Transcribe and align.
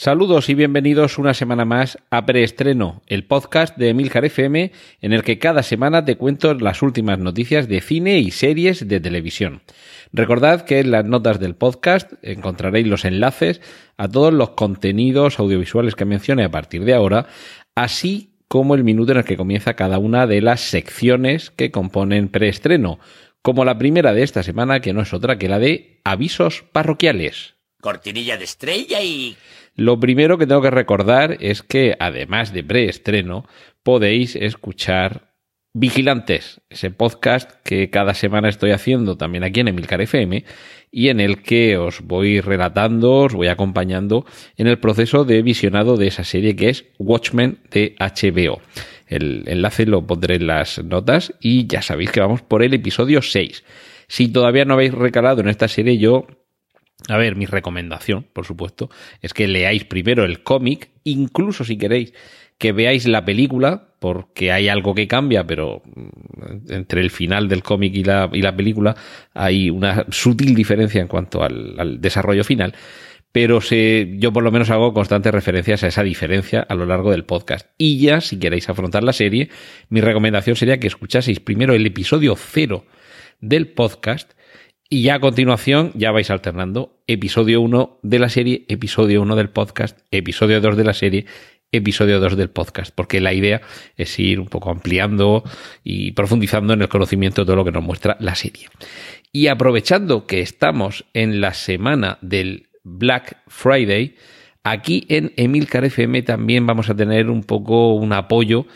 Saludos 0.00 0.48
y 0.48 0.54
bienvenidos 0.54 1.18
una 1.18 1.34
semana 1.34 1.66
más 1.66 1.98
a 2.08 2.24
Preestreno, 2.24 3.02
el 3.06 3.26
podcast 3.26 3.76
de 3.76 3.90
Emilcar 3.90 4.24
FM 4.24 4.72
en 5.02 5.12
el 5.12 5.22
que 5.22 5.38
cada 5.38 5.62
semana 5.62 6.06
te 6.06 6.16
cuento 6.16 6.54
las 6.54 6.80
últimas 6.80 7.18
noticias 7.18 7.68
de 7.68 7.82
cine 7.82 8.18
y 8.18 8.30
series 8.30 8.88
de 8.88 8.98
televisión. 8.98 9.60
Recordad 10.10 10.62
que 10.62 10.78
en 10.78 10.90
las 10.90 11.04
notas 11.04 11.38
del 11.38 11.54
podcast 11.54 12.14
encontraréis 12.22 12.86
los 12.86 13.04
enlaces 13.04 13.60
a 13.98 14.08
todos 14.08 14.32
los 14.32 14.52
contenidos 14.52 15.38
audiovisuales 15.38 15.94
que 15.96 16.06
mencioné 16.06 16.44
a 16.44 16.50
partir 16.50 16.86
de 16.86 16.94
ahora, 16.94 17.26
así 17.74 18.30
como 18.48 18.74
el 18.74 18.84
minuto 18.84 19.12
en 19.12 19.18
el 19.18 19.24
que 19.24 19.36
comienza 19.36 19.74
cada 19.76 19.98
una 19.98 20.26
de 20.26 20.40
las 20.40 20.62
secciones 20.62 21.50
que 21.50 21.70
componen 21.70 22.30
Preestreno, 22.30 23.00
como 23.42 23.66
la 23.66 23.76
primera 23.76 24.14
de 24.14 24.22
esta 24.22 24.42
semana 24.42 24.80
que 24.80 24.94
no 24.94 25.02
es 25.02 25.12
otra 25.12 25.36
que 25.36 25.50
la 25.50 25.58
de 25.58 26.00
avisos 26.04 26.64
parroquiales. 26.72 27.56
Cortinilla 27.82 28.38
de 28.38 28.44
estrella 28.44 29.02
y... 29.02 29.36
Lo 29.74 29.98
primero 29.98 30.38
que 30.38 30.46
tengo 30.46 30.62
que 30.62 30.70
recordar 30.70 31.36
es 31.40 31.62
que, 31.62 31.96
además 31.98 32.52
de 32.52 32.64
preestreno, 32.64 33.46
podéis 33.82 34.36
escuchar 34.36 35.30
Vigilantes, 35.72 36.60
ese 36.68 36.90
podcast 36.90 37.52
que 37.62 37.90
cada 37.90 38.14
semana 38.14 38.48
estoy 38.48 38.72
haciendo 38.72 39.16
también 39.16 39.44
aquí 39.44 39.60
en 39.60 39.68
Emilcar 39.68 40.00
FM 40.00 40.44
y 40.90 41.10
en 41.10 41.20
el 41.20 41.42
que 41.42 41.76
os 41.76 42.00
voy 42.00 42.40
relatando, 42.40 43.12
os 43.18 43.34
voy 43.34 43.46
acompañando 43.46 44.26
en 44.56 44.66
el 44.66 44.80
proceso 44.80 45.24
de 45.24 45.42
visionado 45.42 45.96
de 45.96 46.08
esa 46.08 46.24
serie 46.24 46.56
que 46.56 46.70
es 46.70 46.86
Watchmen 46.98 47.60
de 47.70 47.94
HBO. 48.00 48.60
El 49.06 49.44
enlace 49.46 49.86
lo 49.86 50.04
pondré 50.04 50.36
en 50.36 50.48
las 50.48 50.82
notas 50.82 51.34
y 51.40 51.68
ya 51.68 51.82
sabéis 51.82 52.10
que 52.10 52.20
vamos 52.20 52.42
por 52.42 52.64
el 52.64 52.74
episodio 52.74 53.22
6. 53.22 53.62
Si 54.08 54.26
todavía 54.26 54.64
no 54.64 54.74
habéis 54.74 54.92
recalado 54.92 55.40
en 55.40 55.48
esta 55.48 55.68
serie, 55.68 55.98
yo 55.98 56.26
a 57.08 57.16
ver, 57.16 57.36
mi 57.36 57.46
recomendación, 57.46 58.26
por 58.32 58.46
supuesto, 58.46 58.90
es 59.22 59.34
que 59.34 59.48
leáis 59.48 59.84
primero 59.84 60.24
el 60.24 60.42
cómic, 60.42 60.90
incluso 61.04 61.64
si 61.64 61.78
queréis 61.78 62.12
que 62.58 62.72
veáis 62.72 63.06
la 63.08 63.24
película, 63.24 63.88
porque 64.00 64.52
hay 64.52 64.68
algo 64.68 64.94
que 64.94 65.08
cambia, 65.08 65.46
pero 65.46 65.82
mm, 65.84 66.72
entre 66.72 67.00
el 67.00 67.10
final 67.10 67.48
del 67.48 67.62
cómic 67.62 67.94
y 67.94 68.04
la, 68.04 68.28
y 68.32 68.42
la 68.42 68.54
película 68.54 68.94
hay 69.32 69.70
una 69.70 70.04
sutil 70.10 70.54
diferencia 70.54 71.00
en 71.00 71.08
cuanto 71.08 71.42
al, 71.42 71.74
al 71.78 72.00
desarrollo 72.00 72.44
final. 72.44 72.74
Pero 73.32 73.60
se, 73.60 74.16
yo 74.18 74.32
por 74.32 74.42
lo 74.42 74.50
menos 74.50 74.70
hago 74.70 74.92
constantes 74.92 75.32
referencias 75.32 75.84
a 75.84 75.86
esa 75.86 76.02
diferencia 76.02 76.60
a 76.60 76.74
lo 76.74 76.84
largo 76.84 77.12
del 77.12 77.24
podcast. 77.24 77.66
Y 77.78 77.98
ya, 77.98 78.20
si 78.20 78.38
queréis 78.38 78.68
afrontar 78.68 79.04
la 79.04 79.12
serie, 79.12 79.48
mi 79.88 80.00
recomendación 80.00 80.56
sería 80.56 80.80
que 80.80 80.88
escuchaseis 80.88 81.40
primero 81.40 81.72
el 81.72 81.86
episodio 81.86 82.36
cero 82.36 82.84
del 83.40 83.68
podcast 83.68 84.32
y 84.92 85.02
ya 85.02 85.14
a 85.14 85.20
continuación 85.20 85.92
ya 85.94 86.10
vais 86.10 86.30
alternando 86.30 86.98
episodio 87.06 87.60
1 87.60 88.00
de 88.02 88.18
la 88.18 88.28
serie, 88.28 88.64
episodio 88.68 89.22
1 89.22 89.36
del 89.36 89.48
podcast, 89.48 89.96
episodio 90.10 90.60
2 90.60 90.76
de 90.76 90.84
la 90.84 90.94
serie, 90.94 91.26
episodio 91.70 92.18
2 92.18 92.36
del 92.36 92.50
podcast, 92.50 92.92
porque 92.92 93.20
la 93.20 93.32
idea 93.32 93.60
es 93.96 94.18
ir 94.18 94.40
un 94.40 94.48
poco 94.48 94.68
ampliando 94.68 95.44
y 95.84 96.10
profundizando 96.10 96.72
en 96.72 96.82
el 96.82 96.88
conocimiento 96.88 97.42
de 97.42 97.46
todo 97.46 97.56
lo 97.56 97.64
que 97.64 97.70
nos 97.70 97.84
muestra 97.84 98.16
la 98.18 98.34
serie. 98.34 98.66
Y 99.32 99.46
aprovechando 99.46 100.26
que 100.26 100.40
estamos 100.40 101.04
en 101.14 101.40
la 101.40 101.54
semana 101.54 102.18
del 102.20 102.66
Black 102.82 103.44
Friday, 103.46 104.16
aquí 104.64 105.06
en 105.08 105.32
Emilcar 105.36 105.84
FM 105.84 106.22
también 106.22 106.66
vamos 106.66 106.90
a 106.90 106.96
tener 106.96 107.30
un 107.30 107.44
poco 107.44 107.94
un 107.94 108.12
apoyo 108.12 108.66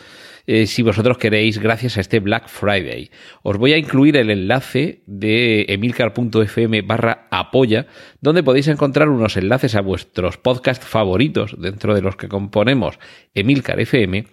eh, 0.47 0.67
si 0.67 0.81
vosotros 0.81 1.17
queréis 1.17 1.59
gracias 1.59 1.97
a 1.97 2.01
este 2.01 2.19
Black 2.19 2.47
Friday. 2.47 3.09
Os 3.43 3.57
voy 3.57 3.73
a 3.73 3.77
incluir 3.77 4.17
el 4.17 4.29
enlace 4.29 5.01
de 5.05 5.65
emilcar.fm 5.69 6.81
barra 6.81 7.27
apoya, 7.31 7.87
donde 8.21 8.43
podéis 8.43 8.67
encontrar 8.67 9.09
unos 9.09 9.37
enlaces 9.37 9.75
a 9.75 9.81
vuestros 9.81 10.37
podcasts 10.37 10.85
favoritos 10.85 11.55
dentro 11.59 11.95
de 11.95 12.01
los 12.01 12.15
que 12.15 12.27
componemos 12.27 12.99
Emilcar 13.33 13.79
FM 13.79 14.25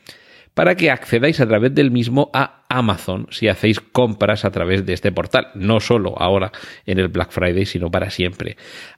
para 0.55 0.75
que 0.75 0.91
accedáis 0.91 1.41
a 1.41 1.47
través 1.47 1.75
del 1.75 1.91
mismo 1.91 2.31
a 2.35 2.65
Amazon 2.69 3.27
si 3.31 3.49
hacéis 3.49 3.81
compras 3.81 4.45
a 4.45 4.51
través 4.51 4.85
de 4.85 4.93
este 4.93 5.13
portal, 5.13 5.49
no 5.55 5.81
solo 5.81 6.15
ahora 6.19 6.53
en 6.85 6.99
el 6.99 7.09
Black 7.09 7.31
Friday, 7.31 7.65
sino 7.65 7.91
para 7.91 8.11
siempre. 8.11 8.57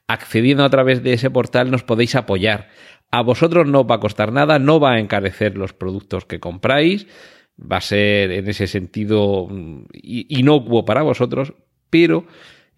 Accediendo 0.09 0.65
a 0.65 0.71
través 0.71 1.03
de 1.03 1.13
ese 1.13 1.31
portal 1.31 1.71
nos 1.71 1.85
podéis 1.85 2.17
apoyar 2.17 2.69
a 3.15 3.23
vosotros 3.23 3.69
no 3.69 3.87
va 3.87 3.97
a 3.97 4.01
costar 4.01 4.33
nada, 4.33 4.59
no 4.59 4.81
va 4.81 4.95
a 4.95 4.99
encarecer 4.99 5.57
los 5.57 5.73
productos 5.73 6.25
que 6.25 6.41
compráis, 6.41 7.07
va 7.61 7.77
a 7.77 7.81
ser 7.81 8.33
en 8.33 8.49
ese 8.49 8.67
sentido 8.67 9.47
mm, 9.49 9.85
inocuo 9.93 10.85
para 10.85 11.03
vosotros, 11.03 11.55
pero 11.91 12.27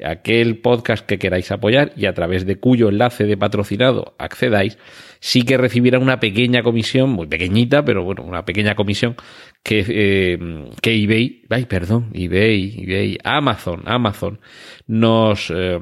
aquel 0.05 0.59
podcast 0.59 1.07
que 1.07 1.19
queráis 1.19 1.51
apoyar 1.51 1.95
y 1.97 2.05
a 2.05 2.13
través 2.13 2.45
de 2.45 2.57
cuyo 2.57 2.91
enlace 2.91 3.25
de 3.25 3.39
patrocinado 3.39 4.15
accedáis, 4.19 4.77
sí 5.21 5.41
que 5.41 5.57
recibirá 5.57 5.99
una 5.99 6.21
pequeña 6.21 6.63
comisión, 6.63 7.09
muy 7.09 7.29
pequeñita, 7.29 7.83
pero 7.83 8.05
bueno, 8.05 8.23
una 8.23 8.45
pequeña 8.45 8.75
comisión 8.75 9.17
que, 9.63 9.87
eh, 9.89 10.39
eBay, 10.83 11.45
ay, 11.49 11.65
perdón, 11.65 12.11
eBay, 12.13 12.83
eBay, 12.83 13.19
Amazon, 13.25 13.85
Amazon 13.87 14.39
nos, 14.87 15.51
eh, 15.51 15.81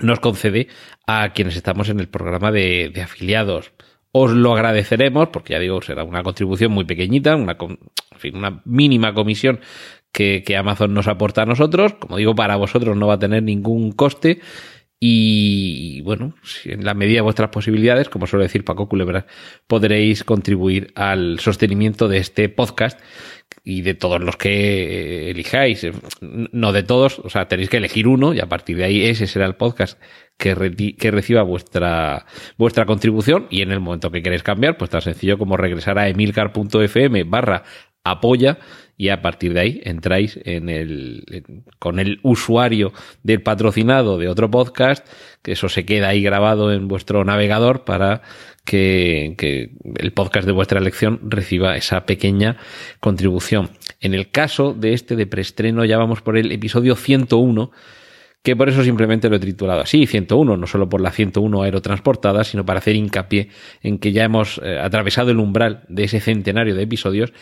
nos 0.00 0.20
concede 0.20 0.68
a 1.06 1.32
quienes 1.32 1.56
estamos 1.56 1.88
en 1.88 2.00
el 2.00 2.08
programa 2.08 2.52
de, 2.52 2.92
afiliados. 3.02 3.72
Os 4.12 4.32
lo 4.32 4.54
agradeceremos, 4.54 5.28
porque 5.28 5.52
ya 5.52 5.60
digo, 5.60 5.80
será 5.82 6.04
una 6.04 6.22
contribución 6.22 6.72
muy 6.72 6.84
pequeñita, 6.84 7.36
una, 7.36 7.56
una 8.32 8.62
mínima 8.64 9.14
comisión 9.14 9.60
que, 10.12 10.42
que, 10.44 10.56
Amazon 10.56 10.92
nos 10.94 11.06
aporta 11.06 11.42
a 11.42 11.46
nosotros. 11.46 11.94
Como 11.94 12.16
digo, 12.16 12.34
para 12.34 12.56
vosotros 12.56 12.96
no 12.96 13.06
va 13.06 13.14
a 13.14 13.18
tener 13.18 13.42
ningún 13.42 13.92
coste. 13.92 14.40
Y 15.02 16.02
bueno, 16.02 16.34
si 16.42 16.72
en 16.72 16.84
la 16.84 16.92
medida 16.92 17.16
de 17.16 17.22
vuestras 17.22 17.48
posibilidades, 17.48 18.10
como 18.10 18.26
suele 18.26 18.44
decir 18.44 18.66
Paco 18.66 18.86
Culebra, 18.86 19.26
podréis 19.66 20.24
contribuir 20.24 20.92
al 20.94 21.40
sostenimiento 21.40 22.06
de 22.06 22.18
este 22.18 22.50
podcast 22.50 23.00
y 23.64 23.82
de 23.82 23.94
todos 23.94 24.20
los 24.20 24.36
que 24.36 25.30
elijáis. 25.30 25.86
No 26.20 26.72
de 26.72 26.82
todos, 26.82 27.18
o 27.18 27.30
sea, 27.30 27.48
tenéis 27.48 27.68
que 27.68 27.76
elegir 27.76 28.08
uno 28.08 28.34
y 28.34 28.40
a 28.40 28.48
partir 28.48 28.76
de 28.76 28.84
ahí 28.84 29.04
ese 29.04 29.26
será 29.26 29.46
el 29.46 29.54
podcast 29.54 30.00
que, 30.36 30.96
que 30.98 31.10
reciba 31.10 31.42
vuestra, 31.42 32.26
vuestra 32.56 32.86
contribución 32.86 33.46
y 33.50 33.62
en 33.62 33.72
el 33.72 33.80
momento 33.80 34.10
que 34.10 34.22
queréis 34.22 34.42
cambiar, 34.42 34.76
pues 34.76 34.90
tan 34.90 35.02
sencillo 35.02 35.38
como 35.38 35.56
regresar 35.56 35.98
a 35.98 36.08
emilcar.fm 36.08 37.24
barra 37.24 37.64
apoya 38.04 38.58
y 39.00 39.08
a 39.08 39.22
partir 39.22 39.54
de 39.54 39.60
ahí 39.60 39.80
entráis 39.84 40.38
en 40.44 40.68
el, 40.68 41.24
con 41.78 41.98
el 41.98 42.20
usuario 42.22 42.92
del 43.22 43.40
patrocinado 43.40 44.18
de 44.18 44.28
otro 44.28 44.50
podcast, 44.50 45.08
que 45.40 45.52
eso 45.52 45.70
se 45.70 45.86
queda 45.86 46.08
ahí 46.08 46.22
grabado 46.22 46.70
en 46.70 46.86
vuestro 46.86 47.24
navegador 47.24 47.84
para 47.84 48.20
que, 48.62 49.72
el 49.96 50.12
podcast 50.12 50.46
de 50.46 50.52
vuestra 50.52 50.80
elección 50.80 51.18
reciba 51.22 51.78
esa 51.78 52.04
pequeña 52.04 52.58
contribución. 53.00 53.70
En 54.02 54.12
el 54.12 54.30
caso 54.30 54.74
de 54.74 54.92
este 54.92 55.16
de 55.16 55.26
preestreno 55.26 55.86
ya 55.86 55.96
vamos 55.96 56.20
por 56.20 56.36
el 56.36 56.52
episodio 56.52 56.94
101 56.94 57.70
que 58.42 58.54
por 58.56 58.68
eso 58.68 58.84
simplemente 58.84 59.28
lo 59.30 59.36
he 59.36 59.40
titulado 59.40 59.80
así, 59.80 60.06
101, 60.06 60.56
no 60.58 60.66
solo 60.66 60.88
por 60.88 61.00
la 61.00 61.10
101 61.10 61.62
aerotransportada, 61.62 62.44
sino 62.44 62.64
para 62.64 62.78
hacer 62.78 62.96
hincapié 62.96 63.48
en 63.82 63.98
que 63.98 64.12
ya 64.12 64.24
hemos 64.24 64.60
eh, 64.62 64.78
atravesado 64.78 65.30
el 65.30 65.38
umbral 65.38 65.84
de 65.88 66.04
ese 66.04 66.20
centenario 66.20 66.74
de 66.74 66.82
episodios 66.82 67.32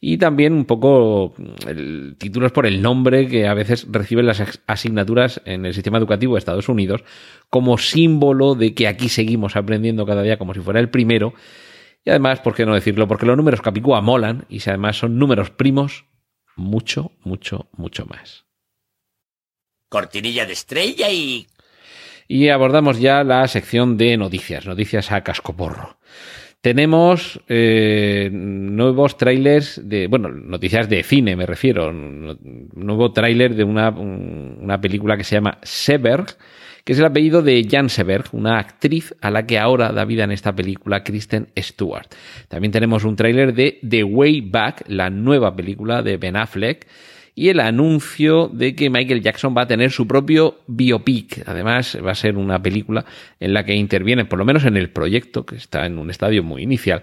y 0.00 0.18
también 0.18 0.52
un 0.52 0.64
poco 0.64 1.34
el 1.66 2.16
título 2.18 2.46
es 2.46 2.52
por 2.52 2.66
el 2.66 2.80
nombre 2.80 3.28
que 3.28 3.46
a 3.46 3.54
veces 3.54 3.86
reciben 3.90 4.26
las 4.26 4.60
asignaturas 4.66 5.42
en 5.44 5.66
el 5.66 5.74
sistema 5.74 5.98
educativo 5.98 6.34
de 6.34 6.38
Estados 6.38 6.68
Unidos 6.68 7.04
como 7.50 7.76
símbolo 7.78 8.54
de 8.54 8.74
que 8.74 8.88
aquí 8.88 9.08
seguimos 9.08 9.56
aprendiendo 9.56 10.06
cada 10.06 10.22
día 10.22 10.38
como 10.38 10.54
si 10.54 10.60
fuera 10.60 10.80
el 10.80 10.88
primero. 10.88 11.34
Y 12.04 12.10
además, 12.10 12.40
¿por 12.40 12.54
qué 12.54 12.64
no 12.64 12.74
decirlo? 12.74 13.06
Porque 13.08 13.26
los 13.26 13.36
números 13.36 13.60
Capicúa 13.60 14.00
molan 14.00 14.46
y 14.48 14.60
si 14.60 14.70
además 14.70 14.96
son 14.96 15.18
números 15.18 15.50
primos, 15.50 16.06
mucho, 16.56 17.12
mucho, 17.22 17.68
mucho 17.76 18.06
más 18.06 18.46
cortinilla 19.90 20.46
de 20.46 20.54
estrella 20.54 21.10
y... 21.10 21.46
Y 22.26 22.48
abordamos 22.48 23.00
ya 23.00 23.24
la 23.24 23.46
sección 23.48 23.98
de 23.98 24.16
noticias, 24.16 24.64
noticias 24.64 25.10
a 25.10 25.22
cascoporro. 25.22 25.98
Tenemos 26.60 27.40
eh, 27.48 28.28
nuevos 28.30 29.16
trailers 29.16 29.80
de, 29.82 30.08
bueno, 30.08 30.28
noticias 30.28 30.90
de 30.90 31.02
cine 31.02 31.34
me 31.34 31.46
refiero, 31.46 31.90
nuevo 31.90 33.12
tráiler 33.12 33.54
de 33.54 33.64
una, 33.64 33.88
una 33.88 34.78
película 34.78 35.16
que 35.16 35.24
se 35.24 35.36
llama 35.36 35.56
Seberg, 35.62 36.26
que 36.84 36.92
es 36.92 36.98
el 36.98 37.06
apellido 37.06 37.40
de 37.40 37.66
Jan 37.66 37.88
Seberg, 37.88 38.26
una 38.32 38.58
actriz 38.58 39.14
a 39.22 39.30
la 39.30 39.46
que 39.46 39.58
ahora 39.58 39.90
da 39.92 40.04
vida 40.04 40.24
en 40.24 40.32
esta 40.32 40.54
película 40.54 41.02
Kristen 41.02 41.48
Stewart. 41.56 42.08
También 42.48 42.72
tenemos 42.72 43.04
un 43.04 43.16
tráiler 43.16 43.54
de 43.54 43.78
The 43.88 44.04
Way 44.04 44.42
Back, 44.42 44.84
la 44.88 45.08
nueva 45.08 45.56
película 45.56 46.02
de 46.02 46.18
Ben 46.18 46.36
Affleck, 46.36 46.86
y 47.40 47.48
el 47.48 47.60
anuncio 47.60 48.50
de 48.52 48.74
que 48.74 48.90
Michael 48.90 49.22
Jackson 49.22 49.54
va 49.56 49.62
a 49.62 49.66
tener 49.66 49.90
su 49.92 50.06
propio 50.06 50.58
biopic. 50.66 51.42
Además, 51.46 51.96
va 52.04 52.10
a 52.10 52.14
ser 52.14 52.36
una 52.36 52.60
película 52.60 53.06
en 53.40 53.54
la 53.54 53.64
que 53.64 53.74
interviene, 53.74 54.26
por 54.26 54.38
lo 54.38 54.44
menos 54.44 54.66
en 54.66 54.76
el 54.76 54.90
proyecto, 54.90 55.46
que 55.46 55.56
está 55.56 55.86
en 55.86 55.96
un 55.96 56.10
estadio 56.10 56.42
muy 56.42 56.62
inicial, 56.62 57.00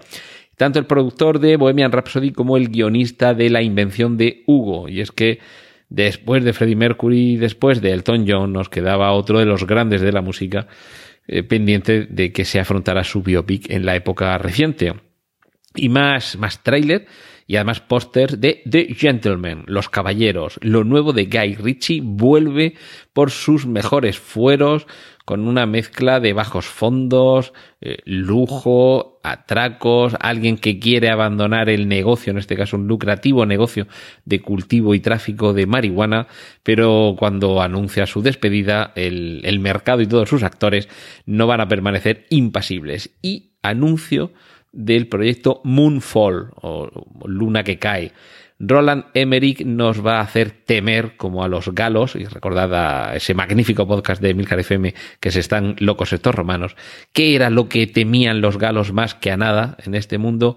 tanto 0.56 0.78
el 0.78 0.86
productor 0.86 1.40
de 1.40 1.56
Bohemian 1.56 1.90
Rhapsody 1.90 2.30
como 2.30 2.56
el 2.56 2.68
guionista 2.68 3.34
de 3.34 3.50
La 3.50 3.62
invención 3.62 4.16
de 4.16 4.44
Hugo. 4.46 4.88
Y 4.88 5.00
es 5.00 5.10
que 5.10 5.40
después 5.88 6.44
de 6.44 6.52
Freddie 6.52 6.76
Mercury, 6.76 7.36
después 7.36 7.80
de 7.80 7.90
Elton 7.90 8.24
John, 8.28 8.52
nos 8.52 8.68
quedaba 8.68 9.10
otro 9.14 9.40
de 9.40 9.44
los 9.44 9.66
grandes 9.66 10.02
de 10.02 10.12
la 10.12 10.22
música 10.22 10.68
eh, 11.26 11.42
pendiente 11.42 12.06
de 12.08 12.30
que 12.30 12.44
se 12.44 12.60
afrontara 12.60 13.02
su 13.02 13.24
biopic 13.24 13.68
en 13.70 13.84
la 13.84 13.96
época 13.96 14.38
reciente. 14.38 14.94
Y 15.74 15.88
más, 15.88 16.38
más 16.38 16.62
tráiler 16.62 17.06
y 17.48 17.56
además 17.56 17.80
póster 17.80 18.38
de 18.38 18.62
The 18.68 18.94
Gentleman, 18.94 19.64
Los 19.66 19.88
Caballeros. 19.88 20.60
Lo 20.60 20.84
nuevo 20.84 21.14
de 21.14 21.24
Guy 21.24 21.54
Ritchie 21.54 22.02
vuelve 22.04 22.74
por 23.14 23.30
sus 23.30 23.66
mejores 23.66 24.18
fueros 24.18 24.86
con 25.24 25.48
una 25.48 25.64
mezcla 25.64 26.20
de 26.20 26.34
bajos 26.34 26.66
fondos, 26.66 27.54
eh, 27.80 27.98
lujo, 28.04 29.18
atracos, 29.22 30.14
alguien 30.20 30.58
que 30.58 30.78
quiere 30.78 31.08
abandonar 31.08 31.70
el 31.70 31.88
negocio, 31.88 32.32
en 32.32 32.38
este 32.38 32.56
caso 32.56 32.76
un 32.76 32.86
lucrativo 32.86 33.46
negocio 33.46 33.86
de 34.26 34.40
cultivo 34.40 34.94
y 34.94 35.00
tráfico 35.00 35.54
de 35.54 35.66
marihuana, 35.66 36.28
pero 36.62 37.14
cuando 37.18 37.62
anuncia 37.62 38.06
su 38.06 38.20
despedida, 38.20 38.92
el, 38.94 39.40
el 39.44 39.58
mercado 39.58 40.02
y 40.02 40.06
todos 40.06 40.28
sus 40.28 40.42
actores 40.42 40.88
no 41.24 41.46
van 41.46 41.62
a 41.62 41.68
permanecer 41.68 42.26
impasibles. 42.28 43.16
Y 43.22 43.52
anuncio 43.62 44.32
del 44.72 45.08
proyecto 45.08 45.60
Moonfall 45.64 46.50
o 46.56 46.90
Luna 47.24 47.64
que 47.64 47.78
cae. 47.78 48.12
Roland 48.60 49.04
Emmerich 49.14 49.64
nos 49.64 50.04
va 50.04 50.18
a 50.18 50.22
hacer 50.22 50.50
temer 50.50 51.16
como 51.16 51.44
a 51.44 51.48
los 51.48 51.72
galos, 51.74 52.16
y 52.16 52.24
recordad 52.24 52.74
a 52.74 53.14
ese 53.14 53.32
magnífico 53.34 53.86
podcast 53.86 54.20
de 54.20 54.34
Milcar 54.34 54.58
FM 54.58 54.94
que 55.20 55.30
se 55.30 55.40
están 55.40 55.76
locos 55.78 56.12
estos 56.12 56.34
romanos, 56.34 56.74
¿qué 57.12 57.36
era 57.36 57.50
lo 57.50 57.68
que 57.68 57.86
temían 57.86 58.40
los 58.40 58.58
galos 58.58 58.92
más 58.92 59.14
que 59.14 59.30
a 59.30 59.36
nada 59.36 59.76
en 59.84 59.94
este 59.94 60.18
mundo? 60.18 60.56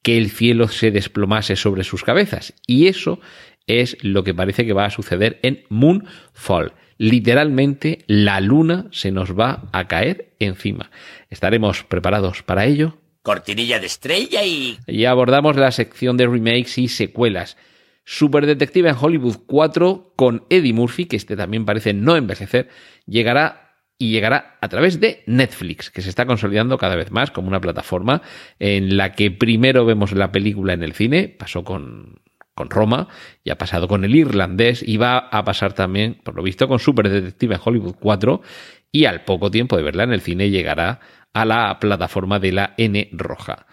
Que 0.00 0.16
el 0.16 0.30
cielo 0.30 0.68
se 0.68 0.90
desplomase 0.90 1.56
sobre 1.56 1.84
sus 1.84 2.04
cabezas. 2.04 2.54
Y 2.66 2.86
eso 2.86 3.20
es 3.66 3.98
lo 4.02 4.24
que 4.24 4.34
parece 4.34 4.64
que 4.64 4.72
va 4.72 4.86
a 4.86 4.90
suceder 4.90 5.38
en 5.42 5.62
Moonfall. 5.68 6.72
Literalmente 6.96 8.04
la 8.06 8.40
luna 8.40 8.86
se 8.92 9.12
nos 9.12 9.38
va 9.38 9.68
a 9.72 9.88
caer 9.88 10.34
encima. 10.38 10.90
¿Estaremos 11.30 11.84
preparados 11.84 12.42
para 12.42 12.64
ello? 12.64 12.96
Cortinilla 13.22 13.78
de 13.78 13.86
estrella 13.86 14.44
y... 14.44 14.78
Y 14.86 15.04
abordamos 15.04 15.56
la 15.56 15.70
sección 15.70 16.16
de 16.16 16.26
remakes 16.26 16.78
y 16.78 16.88
secuelas. 16.88 17.56
Super 18.04 18.46
Detective 18.46 18.88
en 18.88 18.96
Hollywood 19.00 19.36
4 19.46 20.14
con 20.16 20.44
Eddie 20.50 20.72
Murphy, 20.72 21.06
que 21.06 21.16
este 21.16 21.36
también 21.36 21.64
parece 21.64 21.94
no 21.94 22.16
envejecer, 22.16 22.68
llegará 23.06 23.62
y 23.96 24.10
llegará 24.10 24.58
a 24.60 24.68
través 24.68 24.98
de 24.98 25.22
Netflix, 25.26 25.88
que 25.90 26.02
se 26.02 26.08
está 26.08 26.26
consolidando 26.26 26.76
cada 26.76 26.96
vez 26.96 27.12
más 27.12 27.30
como 27.30 27.46
una 27.46 27.60
plataforma 27.60 28.22
en 28.58 28.96
la 28.96 29.12
que 29.12 29.30
primero 29.30 29.84
vemos 29.84 30.10
la 30.12 30.32
película 30.32 30.72
en 30.72 30.82
el 30.82 30.92
cine, 30.92 31.28
pasó 31.28 31.62
con, 31.62 32.20
con 32.54 32.68
Roma, 32.68 33.06
y 33.44 33.50
ha 33.50 33.58
pasado 33.58 33.86
con 33.86 34.04
el 34.04 34.16
irlandés, 34.16 34.82
y 34.82 34.96
va 34.96 35.18
a 35.18 35.44
pasar 35.44 35.74
también, 35.74 36.18
por 36.24 36.34
lo 36.34 36.42
visto, 36.42 36.66
con 36.66 36.80
Super 36.80 37.08
Detective 37.08 37.54
en 37.54 37.60
Hollywood 37.64 37.94
4, 38.00 38.42
y 38.90 39.04
al 39.04 39.22
poco 39.22 39.52
tiempo 39.52 39.76
de 39.76 39.84
verla 39.84 40.02
en 40.02 40.12
el 40.12 40.20
cine 40.20 40.50
llegará 40.50 40.98
a 41.32 41.44
la 41.44 41.78
plataforma 41.78 42.38
de 42.38 42.52
la 42.52 42.74
N 42.76 43.08
roja. 43.12 43.66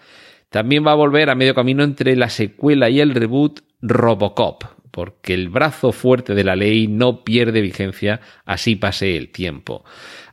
También 0.48 0.84
va 0.84 0.92
a 0.92 0.96
volver 0.96 1.30
a 1.30 1.34
medio 1.34 1.54
camino 1.54 1.84
entre 1.84 2.16
la 2.16 2.28
secuela 2.28 2.90
y 2.90 3.00
el 3.00 3.14
reboot 3.14 3.60
Robocop, 3.82 4.64
porque 4.90 5.32
el 5.32 5.48
brazo 5.48 5.92
fuerte 5.92 6.34
de 6.34 6.42
la 6.42 6.56
ley 6.56 6.88
no 6.88 7.22
pierde 7.22 7.60
vigencia 7.60 8.20
así 8.44 8.74
pase 8.74 9.16
el 9.16 9.30
tiempo. 9.30 9.84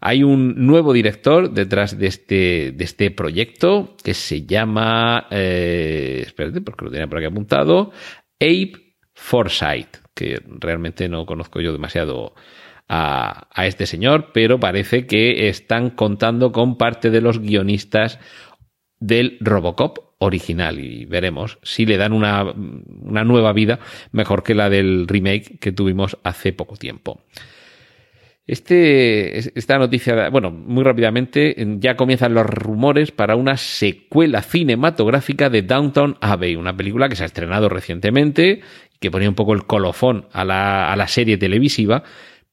Hay 0.02 0.24
un 0.24 0.66
nuevo 0.66 0.92
director 0.94 1.52
detrás 1.52 1.98
de 1.98 2.08
este, 2.08 2.72
de 2.72 2.84
este 2.84 3.12
proyecto 3.12 3.96
que 4.04 4.14
se 4.14 4.46
llama, 4.46 5.28
eh, 5.30 6.24
espérate 6.26 6.62
porque 6.62 6.86
lo 6.86 6.92
tenía 6.92 7.08
por 7.08 7.20
aquí 7.20 7.28
apuntado, 7.28 7.92
Abe 8.40 8.96
Forsyth, 9.14 9.98
que 10.16 10.42
realmente 10.60 11.08
no 11.10 11.26
conozco 11.26 11.62
yo 11.62 11.72
demasiado 11.72 12.34
a, 12.90 13.48
este 13.66 13.86
señor, 13.86 14.32
pero 14.34 14.60
parece 14.60 15.06
que 15.06 15.50
están 15.50 15.90
contando 15.90 16.52
con 16.52 16.78
parte 16.78 17.10
de 17.10 17.22
los 17.22 17.40
guionistas 17.40 18.20
del 19.00 19.38
Robocop 19.42 20.00
original 20.20 20.80
y 20.80 21.06
veremos 21.06 21.60
si 21.62 21.86
le 21.86 21.98
dan 21.98 22.14
una, 22.14 22.44
una, 22.44 23.24
nueva 23.24 23.54
vida 23.54 23.80
mejor 24.12 24.42
que 24.42 24.56
la 24.56 24.70
del 24.70 25.08
remake 25.08 25.60
que 25.60 25.72
tuvimos 25.72 26.18
hace 26.24 26.54
poco 26.54 26.76
tiempo. 26.76 27.22
Este, 28.48 29.38
esta 29.38 29.78
noticia, 29.78 30.30
bueno, 30.30 30.52
muy 30.52 30.82
rápidamente, 30.86 31.54
ya 31.80 31.98
comienzan 31.98 32.34
los 32.34 32.46
rumores 32.46 33.12
para 33.12 33.36
una 33.36 33.58
secuela 33.58 34.42
cinematográfica 34.42 35.50
de 35.50 35.64
Downtown 35.64 36.18
Abbey, 36.22 36.56
una 36.56 36.76
película 36.76 37.10
que 37.10 37.18
se 37.18 37.24
ha 37.24 37.26
estrenado 37.26 37.68
recientemente, 37.68 38.62
que 39.02 39.12
ponía 39.12 39.28
un 39.28 39.36
poco 39.36 39.54
el 39.54 39.66
colofón 39.66 40.28
a 40.32 40.46
la, 40.46 40.94
a 40.94 40.96
la 40.96 41.10
serie 41.10 41.38
televisiva, 41.38 42.04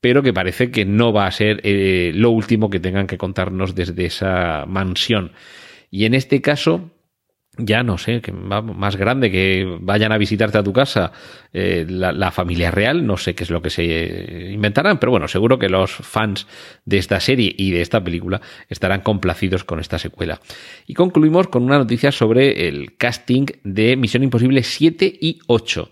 pero 0.05 0.23
que 0.23 0.35
parece 0.35 0.71
que 0.71 0.85
no 0.85 1.15
va 1.15 1.27
a 1.27 1.31
ser 1.31 1.62
eh, 1.65 2.12
lo 2.15 2.29
último 2.29 2.69
que 2.69 2.79
tengan 2.79 3.06
que 3.06 3.17
contarnos 3.17 3.75
desde 3.75 4.05
esa 4.05 4.67
mansión. 4.67 5.33
Y 5.91 6.05
en 6.05 6.12
este 6.12 6.43
caso, 6.43 6.91
ya 7.56 7.83
no 7.83 7.97
sé, 7.97 8.21
que 8.21 8.31
más 8.31 8.97
grande, 8.97 9.31
que 9.31 9.79
vayan 9.81 10.12
a 10.12 10.19
visitarte 10.19 10.59
a 10.59 10.62
tu 10.62 10.75
casa 10.75 11.12
eh, 11.55 11.87
la, 11.89 12.31
familia 12.33 12.71
real, 12.71 13.06
no 13.06 13.17
sé 13.17 13.35
qué 13.35 13.45
es 13.45 13.51
lo 13.51 13.62
que 13.62 13.71
se 13.71 14.51
inventarán, 14.53 14.99
pero 14.99 15.11
bueno, 15.11 15.27
seguro 15.27 15.59
que 15.59 15.71
los 15.71 15.91
fans 15.91 16.47
de 16.85 16.99
esta 16.99 17.19
serie 17.19 17.55
y 17.57 17.71
de 17.71 17.81
esta 17.81 18.05
película 18.05 18.43
estarán 18.69 19.00
complacidos 19.00 19.65
con 19.65 19.81
esta 19.81 19.99
secuela. 19.99 20.39
Y 20.87 20.93
concluimos 20.93 21.49
con 21.49 21.62
una 21.62 21.79
noticia 21.79 22.12
sobre 22.12 22.69
el 22.69 22.99
casting 22.99 23.47
de 23.62 23.97
Misión 23.97 24.23
Imposible 24.23 24.65
7 24.65 25.11
y 25.19 25.39
8, 25.47 25.91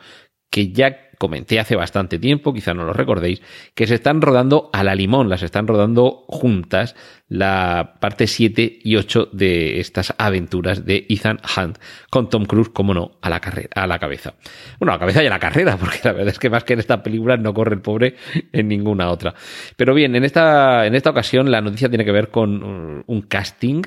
que 0.51 0.71
ya 0.71 1.09
comenté 1.23 1.61
hace 1.61 1.77
bastante 1.77 2.19
tiempo, 2.19 2.53
quizá 2.53 2.75
no 2.75 2.83
lo 2.83 2.93
recordéis, 2.93 3.41
que 3.77 3.87
se 3.87 3.95
están 3.95 4.21
rodando 4.21 4.71
a 4.73 4.83
la 4.83 4.97
limón, 4.97 5.29
las 5.29 5.45
están 5.45 5.69
rodando 5.69 6.25
juntas, 6.27 6.97
la 7.29 7.95
parte 8.01 8.27
7 8.27 8.81
y 8.83 8.97
8 8.97 9.29
de 9.31 9.79
estas 9.79 10.17
aventuras 10.19 10.85
de 10.85 11.07
Ethan 11.09 11.39
Hunt, 11.57 11.79
con 12.11 12.29
Tom 12.29 12.45
Cruise, 12.45 12.71
como 12.71 12.93
no, 12.93 13.13
a 13.23 13.31
la, 13.31 13.39
carrera, 13.39 13.69
a 13.77 13.87
la 13.87 14.01
cabeza. 14.01 14.35
Bueno, 14.81 14.91
a 14.91 14.97
la 14.97 14.99
cabeza 14.99 15.23
y 15.23 15.29
a 15.29 15.31
la 15.31 15.39
carrera, 15.39 15.77
porque 15.81 16.01
la 16.03 16.11
verdad 16.11 16.31
es 16.31 16.41
que 16.41 16.51
más 16.51 16.65
que 16.65 16.73
en 16.73 16.81
esta 16.81 17.05
película 17.05 17.37
no 17.37 17.55
corre 17.55 17.77
el 17.77 17.83
pobre 17.83 18.17
en 18.53 18.67
ninguna 18.67 19.09
otra. 19.09 19.33
Pero 19.77 19.95
bien, 19.95 20.17
en 20.17 20.25
esta, 20.25 20.87
en 20.87 20.97
esta 20.97 21.11
ocasión 21.11 21.53
la 21.53 21.61
noticia 21.61 21.89
tiene 21.89 22.05
que 22.05 22.11
ver 22.11 22.31
con 22.31 23.05
un 23.07 23.23
casting, 23.23 23.83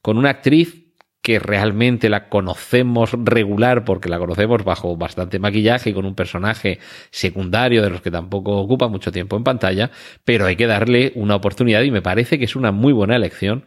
con 0.00 0.18
una 0.18 0.30
actriz 0.30 0.85
que 1.26 1.40
realmente 1.40 2.08
la 2.08 2.28
conocemos 2.28 3.10
regular 3.24 3.84
porque 3.84 4.08
la 4.08 4.20
conocemos 4.20 4.62
bajo 4.62 4.96
bastante 4.96 5.40
maquillaje 5.40 5.90
y 5.90 5.92
con 5.92 6.06
un 6.06 6.14
personaje 6.14 6.78
secundario 7.10 7.82
de 7.82 7.90
los 7.90 8.00
que 8.00 8.12
tampoco 8.12 8.56
ocupa 8.58 8.86
mucho 8.86 9.10
tiempo 9.10 9.36
en 9.36 9.42
pantalla, 9.42 9.90
pero 10.24 10.46
hay 10.46 10.54
que 10.54 10.68
darle 10.68 11.10
una 11.16 11.34
oportunidad 11.34 11.82
y 11.82 11.90
me 11.90 12.00
parece 12.00 12.38
que 12.38 12.44
es 12.44 12.54
una 12.54 12.70
muy 12.70 12.92
buena 12.92 13.16
elección 13.16 13.64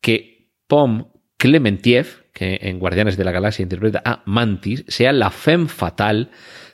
que 0.00 0.48
Pom 0.68 1.08
Clementiev, 1.36 2.30
que 2.32 2.60
en 2.62 2.78
Guardianes 2.78 3.18
de 3.18 3.24
la 3.24 3.32
Galaxia 3.32 3.62
interpreta 3.62 4.00
a 4.02 4.22
Mantis, 4.24 4.86
sea 4.88 5.12
la 5.12 5.30
femme 5.30 5.68
fatal 5.68 6.30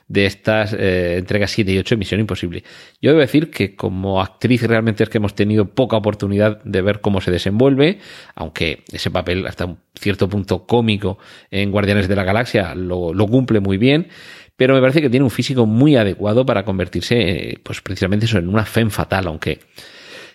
de 0.07 0.25
estas 0.25 0.73
eh, 0.73 1.17
entregas 1.17 1.51
7 1.51 1.71
y 1.71 1.77
8 1.77 1.95
de 1.95 1.99
Misión 1.99 2.19
Imposible. 2.21 2.63
Yo 3.01 3.11
debo 3.11 3.21
decir 3.21 3.49
que 3.49 3.75
como 3.75 4.21
actriz 4.21 4.63
realmente 4.63 5.03
es 5.03 5.09
que 5.09 5.17
hemos 5.17 5.35
tenido 5.35 5.65
poca 5.65 5.97
oportunidad 5.97 6.63
de 6.63 6.81
ver 6.81 7.01
cómo 7.01 7.21
se 7.21 7.31
desenvuelve, 7.31 7.99
aunque 8.35 8.83
ese 8.91 9.11
papel 9.11 9.47
hasta 9.47 9.65
un 9.65 9.77
cierto 9.95 10.29
punto 10.29 10.65
cómico 10.65 11.17
en 11.51 11.71
Guardianes 11.71 12.07
de 12.07 12.15
la 12.15 12.23
Galaxia 12.23 12.75
lo, 12.75 13.13
lo 13.13 13.27
cumple 13.27 13.59
muy 13.59 13.77
bien, 13.77 14.07
pero 14.55 14.75
me 14.75 14.81
parece 14.81 15.01
que 15.01 15.09
tiene 15.09 15.23
un 15.23 15.31
físico 15.31 15.65
muy 15.65 15.95
adecuado 15.95 16.45
para 16.45 16.63
convertirse 16.63 17.15
eh, 17.19 17.59
pues 17.63 17.81
precisamente 17.81 18.25
eso, 18.25 18.37
en 18.37 18.49
una 18.49 18.65
femme 18.65 18.91
fatal, 18.91 19.27
aunque 19.27 19.59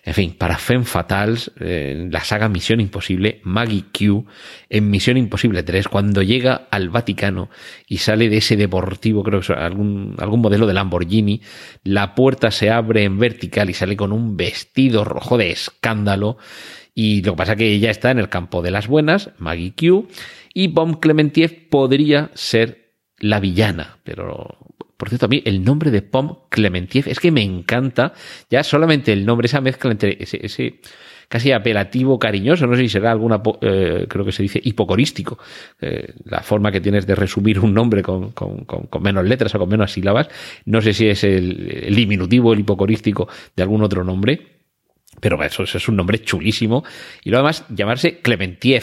en 0.08 0.14
fin, 0.14 0.34
para 0.38 0.56
Femme 0.56 0.86
Fatals, 0.86 1.52
eh, 1.60 2.08
la 2.10 2.24
saga 2.24 2.48
Misión 2.48 2.80
Imposible, 2.80 3.42
Maggie 3.44 3.84
Q, 3.92 4.24
en 4.70 4.88
Misión 4.88 5.18
Imposible 5.18 5.62
3, 5.62 5.86
cuando 5.86 6.22
llega 6.22 6.66
al 6.70 6.88
Vaticano 6.88 7.50
y 7.86 7.98
sale 7.98 8.30
de 8.30 8.38
ese 8.38 8.56
deportivo, 8.56 9.22
creo 9.22 9.40
que 9.40 9.52
es 9.52 9.58
algún, 9.58 10.16
algún 10.16 10.40
modelo 10.40 10.66
de 10.66 10.72
Lamborghini, 10.72 11.42
la 11.84 12.14
puerta 12.14 12.50
se 12.50 12.70
abre 12.70 13.04
en 13.04 13.18
vertical 13.18 13.68
y 13.68 13.74
sale 13.74 13.98
con 13.98 14.12
un 14.12 14.38
vestido 14.38 15.04
rojo 15.04 15.36
de 15.36 15.50
escándalo. 15.50 16.38
Y 16.94 17.20
lo 17.20 17.32
que 17.32 17.36
pasa 17.36 17.52
es 17.52 17.58
que 17.58 17.70
ella 17.74 17.90
está 17.90 18.10
en 18.10 18.18
el 18.18 18.30
campo 18.30 18.62
de 18.62 18.70
las 18.70 18.86
buenas, 18.86 19.32
Maggie 19.36 19.74
Q, 19.78 20.08
y 20.54 20.68
Bomb 20.68 21.00
Clementiev 21.00 21.68
podría 21.68 22.30
ser 22.32 22.94
la 23.18 23.40
villana, 23.40 23.98
pero 24.04 24.56
por 24.98 25.08
cierto, 25.10 25.26
a 25.26 25.28
mí 25.28 25.42
el 25.46 25.64
nombre 25.64 25.92
de 25.92 26.02
Pom 26.02 26.38
Clementiev 26.48 27.08
es 27.08 27.20
que 27.20 27.30
me 27.30 27.40
encanta. 27.40 28.12
Ya 28.50 28.64
solamente 28.64 29.12
el 29.12 29.24
nombre, 29.24 29.46
esa 29.46 29.60
mezcla 29.60 29.92
entre 29.92 30.18
ese, 30.20 30.80
casi 31.28 31.52
apelativo, 31.52 32.18
cariñoso. 32.18 32.66
No 32.66 32.74
sé 32.74 32.82
si 32.82 32.88
será 32.88 33.12
alguna, 33.12 33.40
eh, 33.60 34.06
creo 34.08 34.24
que 34.24 34.32
se 34.32 34.42
dice 34.42 34.60
hipocorístico, 34.60 35.38
eh, 35.80 36.14
la 36.24 36.40
forma 36.40 36.72
que 36.72 36.80
tienes 36.80 37.06
de 37.06 37.14
resumir 37.14 37.60
un 37.60 37.72
nombre 37.72 38.02
con, 38.02 38.32
con, 38.32 38.64
con, 38.64 39.02
menos 39.02 39.24
letras 39.24 39.54
o 39.54 39.60
con 39.60 39.68
menos 39.68 39.92
sílabas. 39.92 40.28
No 40.64 40.82
sé 40.82 40.92
si 40.92 41.06
es 41.06 41.22
el, 41.22 41.84
el 41.84 41.94
diminutivo, 41.94 42.52
el 42.52 42.58
hipocorístico 42.58 43.28
de 43.54 43.62
algún 43.62 43.82
otro 43.82 44.02
nombre. 44.02 44.48
Pero 45.20 45.40
eso, 45.44 45.62
eso, 45.62 45.78
es 45.78 45.88
un 45.88 45.94
nombre 45.94 46.20
chulísimo. 46.22 46.82
Y 47.22 47.30
lo 47.30 47.36
demás, 47.36 47.64
llamarse 47.68 48.18
Clementiev 48.18 48.82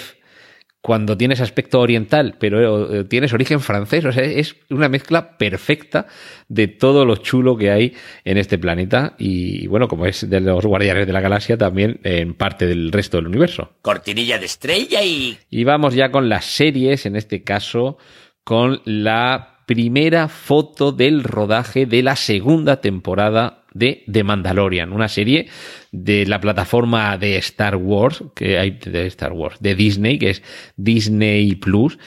cuando 0.85 1.17
tienes 1.17 1.41
aspecto 1.41 1.79
oriental, 1.79 2.35
pero 2.39 2.93
eh, 2.93 3.05
tienes 3.05 3.33
origen 3.33 3.59
francés. 3.59 4.05
O 4.05 4.11
sea, 4.11 4.23
es 4.23 4.55
una 4.69 4.87
mezcla 4.87 5.35
perfecta 5.35 6.05
de 6.47 6.67
todo 6.67 7.05
lo 7.05 7.15
chulo 7.15 7.57
que 7.57 7.71
hay 7.71 7.95
en 8.23 8.37
este 8.37 8.59
planeta. 8.59 9.15
Y 9.17 9.65
bueno, 9.65 9.87
como 9.87 10.05
es 10.05 10.29
de 10.29 10.39
los 10.41 10.63
Guardianes 10.63 11.07
de 11.07 11.11
la 11.11 11.21
Galaxia, 11.21 11.57
también 11.57 11.99
en 12.03 12.35
parte 12.35 12.67
del 12.67 12.91
resto 12.91 13.17
del 13.17 13.25
universo. 13.25 13.71
Cortinilla 13.81 14.37
de 14.37 14.45
estrella 14.45 15.01
y. 15.01 15.35
Y 15.49 15.63
vamos 15.63 15.95
ya 15.95 16.11
con 16.11 16.29
las 16.29 16.45
series, 16.45 17.07
en 17.07 17.15
este 17.15 17.41
caso, 17.41 17.97
con 18.43 18.83
la 18.85 19.63
primera 19.65 20.27
foto 20.27 20.91
del 20.91 21.23
rodaje 21.23 21.87
de 21.87 22.03
la 22.03 22.15
segunda 22.15 22.79
temporada 22.79 23.64
de 23.75 24.03
The 24.11 24.23
Mandalorian, 24.23 24.91
una 24.91 25.09
serie 25.09 25.47
de 25.91 26.25
la 26.25 26.39
plataforma 26.41 27.17
de 27.19 27.37
Star 27.37 27.75
Wars, 27.75 28.23
que 28.33 28.57
hay 28.57 28.71
de 28.71 29.05
Star 29.07 29.33
Wars, 29.33 29.57
de 29.59 29.75
Disney, 29.75 30.17
que 30.17 30.31
es 30.31 30.43
Disney 30.77 31.53
Plus 31.55 31.99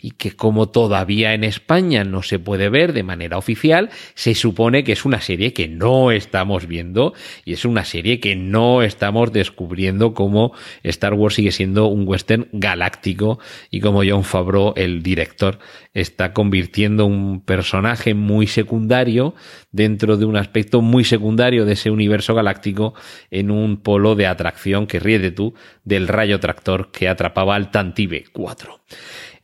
y 0.00 0.12
que 0.12 0.32
como 0.32 0.68
todavía 0.68 1.34
en 1.34 1.44
España 1.44 2.04
no 2.04 2.22
se 2.22 2.38
puede 2.38 2.68
ver 2.68 2.92
de 2.92 3.02
manera 3.02 3.38
oficial, 3.38 3.90
se 4.14 4.34
supone 4.34 4.84
que 4.84 4.92
es 4.92 5.04
una 5.04 5.20
serie 5.20 5.52
que 5.52 5.68
no 5.68 6.10
estamos 6.10 6.66
viendo 6.66 7.14
y 7.44 7.52
es 7.52 7.64
una 7.64 7.84
serie 7.84 8.20
que 8.20 8.36
no 8.36 8.82
estamos 8.82 9.32
descubriendo 9.32 10.14
como 10.14 10.52
Star 10.82 11.14
Wars 11.14 11.34
sigue 11.34 11.52
siendo 11.52 11.86
un 11.86 12.06
western 12.06 12.48
galáctico 12.52 13.38
y 13.70 13.80
como 13.80 14.02
John 14.06 14.24
Favreau, 14.24 14.72
el 14.76 15.02
director, 15.02 15.58
está 15.94 16.32
convirtiendo 16.32 17.06
un 17.06 17.40
personaje 17.40 18.14
muy 18.14 18.46
secundario 18.46 19.34
dentro 19.72 20.16
de 20.16 20.24
un 20.24 20.36
aspecto 20.36 20.82
muy 20.82 21.04
secundario 21.04 21.64
de 21.64 21.72
ese 21.72 21.90
universo 21.90 22.34
galáctico 22.34 22.94
en 23.30 23.50
un 23.50 23.78
polo 23.78 24.14
de 24.14 24.26
atracción 24.26 24.86
que 24.86 25.00
ríe 25.00 25.18
de 25.18 25.30
tú 25.30 25.54
del 25.84 26.08
rayo 26.08 26.40
tractor 26.40 26.90
que 26.90 27.08
atrapaba 27.08 27.54
al 27.54 27.70
Tantive 27.70 28.24
4. 28.32 28.80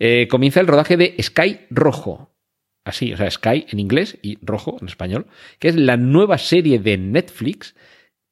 Eh, 0.04 0.26
comienza 0.26 0.58
el 0.58 0.66
rodaje 0.66 0.96
de 0.96 1.14
Sky 1.22 1.60
Rojo. 1.70 2.34
Así, 2.84 3.12
o 3.12 3.16
sea, 3.16 3.30
Sky 3.30 3.66
en 3.70 3.78
inglés 3.78 4.18
y 4.20 4.36
Rojo 4.44 4.76
en 4.80 4.88
español, 4.88 5.26
que 5.60 5.68
es 5.68 5.76
la 5.76 5.96
nueva 5.96 6.38
serie 6.38 6.80
de 6.80 6.98
Netflix 6.98 7.76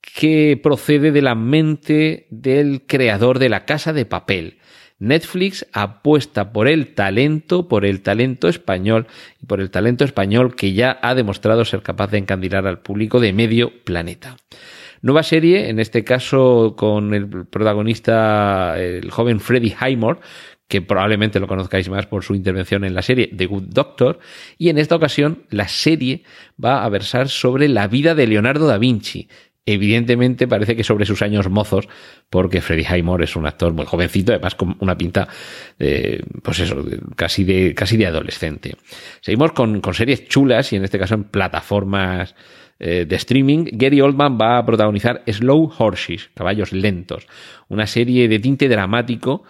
que 0.00 0.58
procede 0.60 1.12
de 1.12 1.22
la 1.22 1.36
mente 1.36 2.26
del 2.30 2.86
creador 2.88 3.38
de 3.38 3.50
La 3.50 3.66
Casa 3.66 3.92
de 3.92 4.04
Papel. 4.04 4.58
Netflix 4.98 5.64
apuesta 5.72 6.52
por 6.52 6.66
el 6.66 6.92
talento, 6.96 7.68
por 7.68 7.84
el 7.84 8.02
talento 8.02 8.48
español 8.48 9.06
y 9.40 9.46
por 9.46 9.60
el 9.60 9.70
talento 9.70 10.02
español 10.04 10.56
que 10.56 10.72
ya 10.72 10.98
ha 11.02 11.14
demostrado 11.14 11.64
ser 11.64 11.82
capaz 11.82 12.10
de 12.10 12.18
encandilar 12.18 12.66
al 12.66 12.80
público 12.80 13.20
de 13.20 13.32
medio 13.32 13.84
planeta. 13.84 14.36
Nueva 15.02 15.22
serie, 15.22 15.70
en 15.70 15.78
este 15.80 16.04
caso 16.04 16.74
con 16.76 17.14
el 17.14 17.26
protagonista, 17.46 18.74
el 18.78 19.10
joven 19.10 19.40
Freddie 19.40 19.74
Highmore, 19.80 20.20
que 20.70 20.80
probablemente 20.80 21.40
lo 21.40 21.48
conozcáis 21.48 21.88
más 21.90 22.06
por 22.06 22.22
su 22.22 22.34
intervención 22.36 22.84
en 22.84 22.94
la 22.94 23.02
serie 23.02 23.28
The 23.36 23.46
Good 23.46 23.64
Doctor, 23.64 24.20
y 24.56 24.68
en 24.68 24.78
esta 24.78 24.94
ocasión 24.94 25.42
la 25.50 25.66
serie 25.66 26.22
va 26.64 26.84
a 26.84 26.88
versar 26.88 27.28
sobre 27.28 27.68
la 27.68 27.88
vida 27.88 28.14
de 28.14 28.28
Leonardo 28.28 28.68
da 28.68 28.78
Vinci. 28.78 29.28
Evidentemente 29.66 30.46
parece 30.46 30.76
que 30.76 30.84
sobre 30.84 31.06
sus 31.06 31.22
años 31.22 31.50
mozos, 31.50 31.88
porque 32.30 32.60
Freddie 32.60 32.86
Highmore 32.88 33.24
es 33.24 33.34
un 33.34 33.46
actor 33.46 33.72
muy 33.72 33.84
jovencito, 33.84 34.32
además 34.32 34.54
con 34.54 34.76
una 34.78 34.96
pinta, 34.96 35.26
de, 35.76 36.24
pues 36.42 36.60
eso, 36.60 36.84
casi 37.16 37.42
de, 37.42 37.74
casi 37.74 37.96
de 37.96 38.06
adolescente. 38.06 38.76
Seguimos 39.20 39.52
con, 39.52 39.80
con 39.80 39.92
series 39.92 40.28
chulas 40.28 40.72
y 40.72 40.76
en 40.76 40.84
este 40.84 41.00
caso 41.00 41.14
en 41.14 41.24
plataformas 41.24 42.36
eh, 42.78 43.06
de 43.06 43.16
streaming, 43.16 43.66
Gary 43.72 44.00
Oldman 44.00 44.38
va 44.40 44.58
a 44.58 44.64
protagonizar 44.64 45.22
Slow 45.26 45.72
Horses, 45.76 46.30
Caballos 46.34 46.72
Lentos, 46.72 47.26
una 47.68 47.86
serie 47.86 48.28
de 48.28 48.38
tinte 48.38 48.68
dramático 48.68 49.42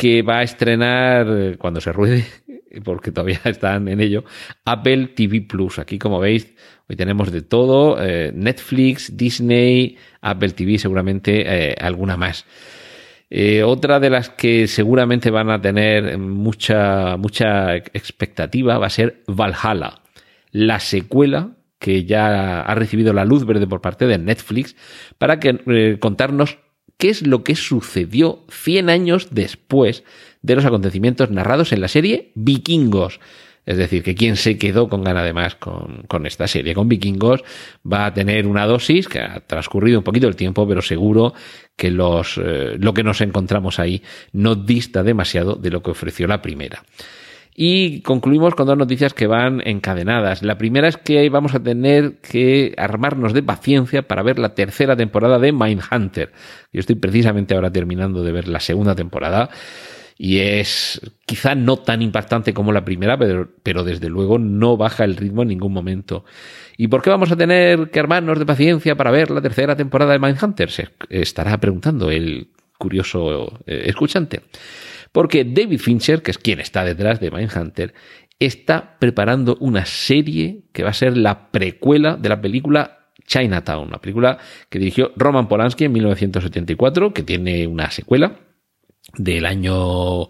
que 0.00 0.22
va 0.22 0.38
a 0.38 0.42
estrenar 0.42 1.26
eh, 1.28 1.56
cuando 1.58 1.78
se 1.78 1.92
ruede, 1.92 2.24
porque 2.84 3.12
todavía 3.12 3.38
están 3.44 3.86
en 3.86 4.00
ello, 4.00 4.24
Apple 4.64 5.08
TV 5.08 5.42
Plus. 5.42 5.78
Aquí, 5.78 5.98
como 5.98 6.18
veis, 6.18 6.54
hoy 6.88 6.96
tenemos 6.96 7.30
de 7.30 7.42
todo, 7.42 8.02
eh, 8.02 8.32
Netflix, 8.34 9.14
Disney, 9.14 9.98
Apple 10.22 10.52
TV, 10.52 10.78
seguramente 10.78 11.42
eh, 11.44 11.74
alguna 11.78 12.16
más. 12.16 12.46
otra 13.62 14.00
de 14.00 14.08
las 14.08 14.30
que 14.30 14.66
seguramente 14.66 15.30
van 15.30 15.50
a 15.50 15.60
tener 15.60 16.16
mucha, 16.16 17.18
mucha 17.18 17.76
expectativa 17.76 18.78
va 18.78 18.86
a 18.86 18.90
ser 18.90 19.22
Valhalla, 19.26 20.00
la 20.50 20.80
secuela 20.80 21.50
que 21.78 22.04
ya 22.04 22.62
ha 22.62 22.74
recibido 22.74 23.12
la 23.12 23.26
luz 23.26 23.44
verde 23.44 23.66
por 23.66 23.82
parte 23.82 24.06
de 24.06 24.18
Netflix 24.18 24.76
para 25.18 25.38
que, 25.38 25.98
contarnos 26.00 26.58
qué 27.00 27.08
es 27.08 27.26
lo 27.26 27.42
que 27.42 27.56
sucedió 27.56 28.44
100 28.50 28.90
años 28.90 29.28
después 29.32 30.04
de 30.42 30.54
los 30.54 30.64
acontecimientos 30.64 31.30
narrados 31.30 31.72
en 31.72 31.80
la 31.80 31.88
serie 31.88 32.30
Vikingos. 32.36 33.18
Es 33.66 33.76
decir, 33.76 34.02
que 34.02 34.14
quien 34.14 34.36
se 34.36 34.58
quedó 34.58 34.88
con 34.88 35.04
gana 35.04 35.22
de 35.22 35.32
más 35.32 35.54
con, 35.54 36.04
con, 36.08 36.26
esta 36.26 36.48
serie, 36.48 36.74
con 36.74 36.88
vikingos, 36.88 37.44
va 37.90 38.06
a 38.06 38.14
tener 38.14 38.46
una 38.46 38.66
dosis 38.66 39.06
que 39.06 39.20
ha 39.20 39.40
transcurrido 39.40 39.98
un 39.98 40.04
poquito 40.04 40.26
el 40.26 40.34
tiempo, 40.34 40.66
pero 40.66 40.82
seguro 40.82 41.34
que 41.76 41.90
los, 41.90 42.38
eh, 42.42 42.76
lo 42.78 42.94
que 42.94 43.04
nos 43.04 43.20
encontramos 43.20 43.78
ahí 43.78 44.02
no 44.32 44.54
dista 44.54 45.02
demasiado 45.02 45.54
de 45.54 45.70
lo 45.70 45.82
que 45.82 45.90
ofreció 45.90 46.26
la 46.26 46.40
primera. 46.42 46.82
Y 47.54 48.00
concluimos 48.02 48.54
con 48.54 48.66
dos 48.66 48.78
noticias 48.78 49.12
que 49.12 49.26
van 49.26 49.60
encadenadas. 49.66 50.42
La 50.42 50.56
primera 50.56 50.88
es 50.88 50.96
que 50.96 51.28
vamos 51.28 51.54
a 51.54 51.62
tener 51.62 52.18
que 52.20 52.74
armarnos 52.78 53.32
de 53.32 53.42
paciencia 53.42 54.02
para 54.02 54.22
ver 54.22 54.38
la 54.38 54.54
tercera 54.54 54.96
temporada 54.96 55.38
de 55.38 55.52
Mindhunter. 55.52 56.32
Yo 56.72 56.80
estoy 56.80 56.96
precisamente 56.96 57.54
ahora 57.54 57.70
terminando 57.70 58.22
de 58.22 58.32
ver 58.32 58.48
la 58.48 58.60
segunda 58.60 58.94
temporada 58.94 59.50
y 60.22 60.40
es 60.40 61.00
quizá 61.24 61.54
no 61.54 61.78
tan 61.78 62.02
impactante 62.02 62.52
como 62.52 62.72
la 62.72 62.84
primera, 62.84 63.16
pero, 63.16 63.48
pero, 63.62 63.84
desde 63.84 64.10
luego 64.10 64.38
no 64.38 64.76
baja 64.76 65.04
el 65.04 65.16
ritmo 65.16 65.40
en 65.40 65.48
ningún 65.48 65.72
momento. 65.72 66.26
¿Y 66.76 66.88
por 66.88 67.00
qué 67.00 67.08
vamos 67.08 67.32
a 67.32 67.36
tener 67.36 67.90
que 67.90 68.00
armarnos 68.00 68.38
de 68.38 68.44
paciencia 68.44 68.96
para 68.96 69.10
ver 69.10 69.30
la 69.30 69.40
tercera 69.40 69.76
temporada 69.76 70.12
de 70.12 70.18
Mindhunter? 70.18 70.70
Se 70.70 70.88
estará 71.08 71.56
preguntando 71.58 72.10
el 72.10 72.48
curioso 72.76 73.60
eh, 73.66 73.84
escuchante. 73.86 74.42
Porque 75.12 75.44
David 75.44 75.78
Fincher, 75.78 76.22
que 76.22 76.30
es 76.30 76.38
quien 76.38 76.60
está 76.60 76.84
detrás 76.84 77.20
de 77.20 77.30
Mindhunter, 77.30 77.94
está 78.38 78.98
preparando 78.98 79.56
una 79.60 79.84
serie 79.84 80.62
que 80.72 80.82
va 80.82 80.90
a 80.90 80.94
ser 80.94 81.16
la 81.16 81.50
precuela 81.50 82.16
de 82.16 82.28
la 82.28 82.40
película 82.40 83.12
Chinatown, 83.26 83.88
una 83.88 84.00
película 84.00 84.38
que 84.68 84.78
dirigió 84.78 85.12
Roman 85.16 85.46
Polanski 85.46 85.84
en 85.84 85.92
1974, 85.92 87.12
que 87.12 87.22
tiene 87.22 87.66
una 87.66 87.90
secuela 87.90 88.40
del 89.16 89.46
año 89.46 90.28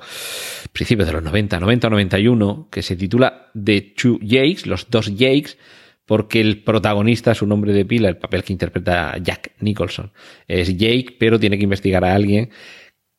principios 0.73 1.07
de 1.07 1.15
los 1.15 1.23
90, 1.23 1.61
90 1.61 1.91
91, 1.91 2.69
que 2.71 2.83
se 2.83 2.97
titula 2.97 3.51
The 3.63 3.95
Two 3.97 4.19
Jakes, 4.23 4.67
los 4.67 4.89
dos 4.91 5.11
Jakes, 5.11 5.57
porque 6.05 6.41
el 6.41 6.63
protagonista, 6.63 7.35
su 7.35 7.47
nombre 7.47 7.73
de 7.73 7.85
pila, 7.85 8.09
el 8.09 8.17
papel 8.17 8.43
que 8.43 8.53
interpreta 8.53 9.17
Jack 9.19 9.53
Nicholson, 9.61 10.13
es 10.49 10.77
Jake, 10.77 11.17
pero 11.19 11.39
tiene 11.39 11.57
que 11.57 11.65
investigar 11.65 12.05
a 12.05 12.15
alguien 12.15 12.51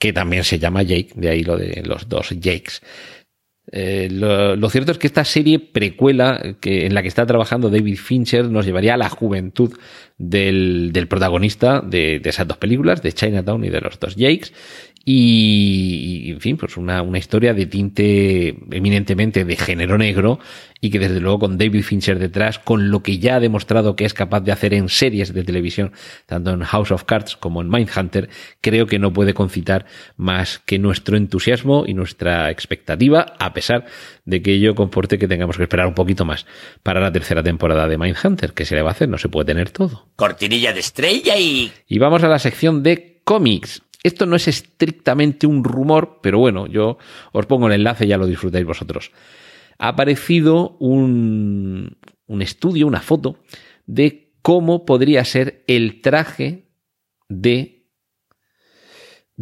que 0.01 0.13
también 0.13 0.43
se 0.43 0.57
llama 0.57 0.81
Jake, 0.81 1.11
de 1.13 1.29
ahí 1.29 1.43
lo 1.43 1.55
de 1.57 1.83
los 1.85 2.09
dos 2.09 2.29
Jakes. 2.29 2.81
Eh, 3.71 4.09
lo, 4.09 4.67
cierto 4.71 4.91
es 4.91 4.97
que 4.97 5.05
esta 5.05 5.23
serie 5.23 5.59
precuela 5.59 6.55
que, 6.59 6.87
en 6.87 6.95
la 6.95 7.03
que 7.03 7.07
está 7.07 7.27
trabajando 7.27 7.69
David 7.69 7.97
Fincher 7.97 8.49
nos 8.49 8.65
llevaría 8.65 8.95
a 8.95 8.97
la 8.97 9.09
juventud 9.09 9.77
del, 10.17 10.89
del 10.91 11.07
protagonista 11.07 11.81
de, 11.81 12.19
de, 12.19 12.29
esas 12.31 12.47
dos 12.47 12.57
películas, 12.57 13.03
de 13.03 13.13
Chinatown 13.13 13.63
y 13.63 13.69
de 13.69 13.79
los 13.79 13.99
dos 13.99 14.15
Jakes, 14.17 14.51
y, 15.03 16.31
en 16.31 16.41
fin, 16.41 16.57
pues 16.57 16.77
una, 16.77 17.01
una 17.01 17.17
historia 17.17 17.53
de 17.53 17.65
tinte 17.65 18.55
eminentemente 18.71 19.45
de 19.45 19.55
género 19.55 19.97
negro 19.97 20.39
y 20.79 20.91
que 20.91 20.99
desde 20.99 21.19
luego 21.19 21.39
con 21.39 21.57
David 21.57 21.83
Fincher 21.83 22.19
detrás, 22.19 22.59
con 22.59 22.91
lo 22.91 23.01
que 23.01 23.17
ya 23.17 23.35
ha 23.35 23.39
demostrado 23.39 23.95
que 23.95 24.05
es 24.05 24.13
capaz 24.13 24.41
de 24.41 24.51
hacer 24.51 24.73
en 24.73 24.89
series 24.89 25.33
de 25.33 25.43
televisión, 25.43 25.91
tanto 26.25 26.51
en 26.51 26.61
House 26.63 26.91
of 26.91 27.03
Cards 27.05 27.35
como 27.35 27.61
en 27.61 27.69
Mindhunter, 27.69 28.29
creo 28.61 28.85
que 28.85 28.99
no 28.99 29.11
puede 29.13 29.33
concitar 29.33 29.85
más 30.17 30.59
que 30.59 30.77
nuestro 30.77 31.17
entusiasmo 31.17 31.85
y 31.87 31.93
nuestra 31.93 32.51
expectativa, 32.51 33.33
a 33.39 33.53
pesar 33.53 33.85
de 34.25 34.41
que 34.41 34.53
ello 34.53 34.75
comporte 34.75 35.17
que 35.17 35.27
tengamos 35.27 35.57
que 35.57 35.63
esperar 35.63 35.87
un 35.87 35.95
poquito 35.95 36.25
más 36.25 36.45
para 36.83 36.99
la 36.99 37.11
tercera 37.11 37.41
temporada 37.41 37.87
de 37.87 37.97
Mindhunter, 37.97 38.53
que 38.53 38.65
se 38.65 38.75
le 38.75 38.81
va 38.81 38.89
a 38.89 38.93
hacer, 38.93 39.09
no 39.09 39.17
se 39.17 39.29
puede 39.29 39.45
tener 39.45 39.71
todo. 39.71 40.07
Cortinilla 40.15 40.73
de 40.73 40.79
estrella 40.79 41.37
y... 41.37 41.71
Y 41.87 41.99
vamos 41.99 42.23
a 42.23 42.27
la 42.27 42.39
sección 42.39 42.83
de 42.83 43.21
cómics. 43.23 43.81
Esto 44.03 44.25
no 44.25 44.35
es 44.35 44.47
estrictamente 44.47 45.45
un 45.45 45.63
rumor, 45.63 46.19
pero 46.21 46.39
bueno, 46.39 46.67
yo 46.67 46.97
os 47.31 47.45
pongo 47.45 47.67
el 47.67 47.73
enlace 47.73 48.05
y 48.05 48.09
ya 48.09 48.17
lo 48.17 48.25
disfrutáis 48.25 48.65
vosotros. 48.65 49.11
Ha 49.77 49.89
aparecido 49.89 50.77
un, 50.79 51.97
un 52.27 52.41
estudio, 52.41 52.87
una 52.87 53.01
foto, 53.01 53.43
de 53.85 54.33
cómo 54.41 54.85
podría 54.85 55.23
ser 55.25 55.63
el 55.67 56.01
traje 56.01 56.71
de 57.29 57.87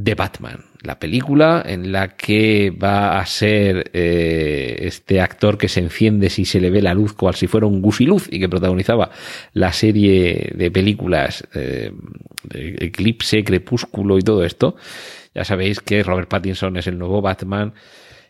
The 0.01 0.15
Batman, 0.15 0.65
la 0.81 0.99
película 0.99 1.61
en 1.65 1.91
la 1.91 2.15
que 2.15 2.71
va 2.71 3.19
a 3.19 3.25
ser 3.25 3.91
eh, 3.93 4.77
este 4.81 5.19
actor 5.19 5.57
que 5.57 5.67
se 5.67 5.81
enciende 5.81 6.29
si 6.29 6.45
se 6.45 6.61
le 6.61 6.69
ve 6.69 6.81
la 6.81 6.93
luz 6.93 7.13
cual 7.13 7.35
si 7.35 7.47
fuera 7.47 7.67
un 7.67 7.81
gusiluz 7.81 8.27
y 8.31 8.39
que 8.39 8.47
protagonizaba 8.47 9.11
la 9.53 9.73
serie 9.73 10.53
de 10.55 10.71
películas 10.71 11.45
eh, 11.53 11.91
Eclipse, 12.53 13.43
Crepúsculo 13.43 14.17
y 14.17 14.21
todo 14.21 14.45
esto. 14.45 14.75
Ya 15.35 15.43
sabéis 15.43 15.81
que 15.81 16.01
Robert 16.03 16.29
Pattinson 16.29 16.77
es 16.77 16.87
el 16.87 16.97
nuevo 16.97 17.21
Batman. 17.21 17.73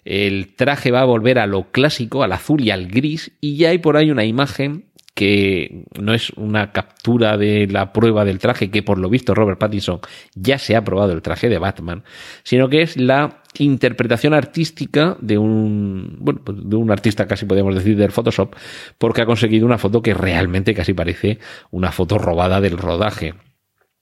El 0.03 0.55
traje 0.55 0.91
va 0.91 1.01
a 1.01 1.05
volver 1.05 1.37
a 1.37 1.45
lo 1.45 1.71
clásico, 1.71 2.23
al 2.23 2.31
azul 2.31 2.61
y 2.61 2.71
al 2.71 2.87
gris, 2.87 3.31
y 3.41 3.57
ya 3.57 3.69
hay 3.69 3.77
por 3.77 3.95
ahí 3.95 4.09
una 4.09 4.25
imagen 4.25 4.85
que 5.19 5.83
no 5.99 6.13
es 6.13 6.29
una 6.37 6.71
captura 6.71 7.35
de 7.35 7.67
la 7.67 7.91
prueba 7.91 8.23
del 8.23 8.39
traje, 8.39 8.71
que 8.71 8.83
por 8.83 8.97
lo 8.97 9.09
visto 9.09 9.35
Robert 9.35 9.59
Pattinson 9.59 9.99
ya 10.33 10.57
se 10.57 10.77
ha 10.77 10.85
probado 10.85 11.11
el 11.11 11.21
traje 11.21 11.49
de 11.49 11.57
Batman, 11.57 12.05
sino 12.43 12.69
que 12.69 12.83
es 12.83 12.95
la 12.95 13.43
interpretación 13.57 14.33
artística 14.33 15.17
de 15.19 15.37
un, 15.37 16.15
bueno, 16.21 16.39
pues 16.41 16.57
de 16.63 16.73
un 16.77 16.89
artista 16.89 17.27
casi 17.27 17.45
podríamos 17.45 17.75
decir 17.75 17.97
del 17.97 18.13
Photoshop, 18.13 18.55
porque 18.97 19.21
ha 19.21 19.25
conseguido 19.25 19.65
una 19.65 19.77
foto 19.77 20.01
que 20.01 20.13
realmente 20.13 20.73
casi 20.73 20.93
parece 20.93 21.39
una 21.69 21.91
foto 21.91 22.17
robada 22.17 22.61
del 22.61 22.77
rodaje. 22.77 23.33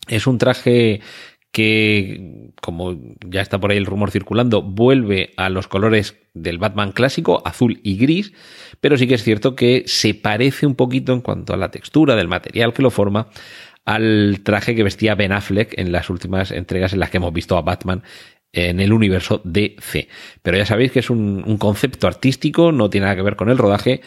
Es 0.08 0.28
un 0.28 0.38
traje 0.38 1.02
que, 1.52 2.52
como 2.62 2.98
ya 3.26 3.42
está 3.42 3.60
por 3.60 3.72
ahí 3.72 3.78
el 3.78 3.86
rumor 3.86 4.12
circulando, 4.12 4.62
vuelve 4.62 5.32
a 5.38 5.50
los 5.50 5.68
colores 5.68 6.16
del 6.34 6.58
Batman 6.58 6.92
clásico, 6.92 7.42
azul 7.46 7.80
y 7.84 7.98
gris, 7.98 8.34
pero 8.80 8.98
sí 8.98 9.08
que 9.08 9.16
es 9.16 9.24
cierto 9.24 9.56
que 9.56 9.84
se 9.88 10.14
parece 10.14 10.68
un 10.68 10.76
poquito 10.76 11.14
en 11.14 11.22
cuanto 11.22 11.54
a 11.54 11.58
la 11.58 11.72
textura 11.72 12.16
del 12.16 12.28
material 12.28 12.74
que 12.74 12.84
lo 12.84 12.92
forma 12.92 13.30
al 13.86 14.42
traje 14.44 14.76
que 14.76 14.84
vestía 14.84 15.16
Ben 15.16 15.32
Affleck 15.32 15.74
en 15.80 15.92
las 15.92 16.10
últimas 16.10 16.52
entregas 16.52 16.94
en 16.94 17.00
las 17.00 17.10
que 17.10 17.18
hemos 17.18 17.34
visto 17.34 17.58
a 17.58 17.62
Batman 17.62 18.04
en 18.52 18.80
el 18.80 18.92
universo 18.92 19.42
DC. 19.44 20.10
Pero 20.42 20.58
ya 20.58 20.66
sabéis 20.66 20.92
que 20.92 21.00
es 21.00 21.10
un, 21.10 21.44
un 21.46 21.58
concepto 21.58 22.08
artístico, 22.08 22.72
no 22.72 22.90
tiene 22.90 23.06
nada 23.06 23.16
que 23.16 23.22
ver 23.22 23.36
con 23.36 23.50
el 23.50 23.58
rodaje, 23.58 24.02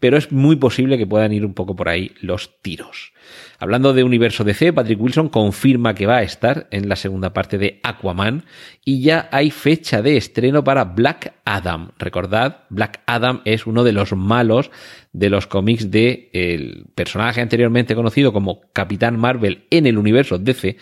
pero 0.00 0.16
es 0.16 0.32
muy 0.32 0.56
posible 0.56 0.98
que 0.98 1.06
puedan 1.06 1.32
ir 1.32 1.44
un 1.44 1.54
poco 1.54 1.74
por 1.74 1.88
ahí 1.88 2.12
los 2.20 2.60
tiros. 2.62 3.12
Hablando 3.58 3.92
de 3.92 4.04
universo 4.04 4.44
DC, 4.44 4.72
Patrick 4.72 5.00
Wilson 5.00 5.28
confirma 5.28 5.94
que 5.94 6.06
va 6.06 6.18
a 6.18 6.22
estar 6.22 6.68
en 6.70 6.88
la 6.88 6.96
segunda 6.96 7.32
parte 7.32 7.58
de 7.58 7.80
Aquaman 7.82 8.44
y 8.84 9.02
ya 9.02 9.28
hay 9.32 9.50
fecha 9.50 10.00
de 10.00 10.16
estreno 10.16 10.62
para 10.62 10.84
Black 10.84 11.34
Adam. 11.44 11.90
Recordad, 11.98 12.64
Black 12.70 13.00
Adam 13.06 13.42
es 13.44 13.66
uno 13.66 13.82
de 13.82 13.92
los 13.92 14.12
malos 14.12 14.70
de 15.12 15.30
los 15.30 15.46
cómics 15.46 15.90
de 15.90 16.30
el 16.32 16.86
personaje 16.94 17.40
anteriormente 17.40 17.94
conocido 17.94 18.32
como 18.32 18.60
Capitán 18.72 19.18
Marvel 19.18 19.66
en 19.70 19.86
el 19.86 19.98
universo 19.98 20.38
DC, 20.38 20.76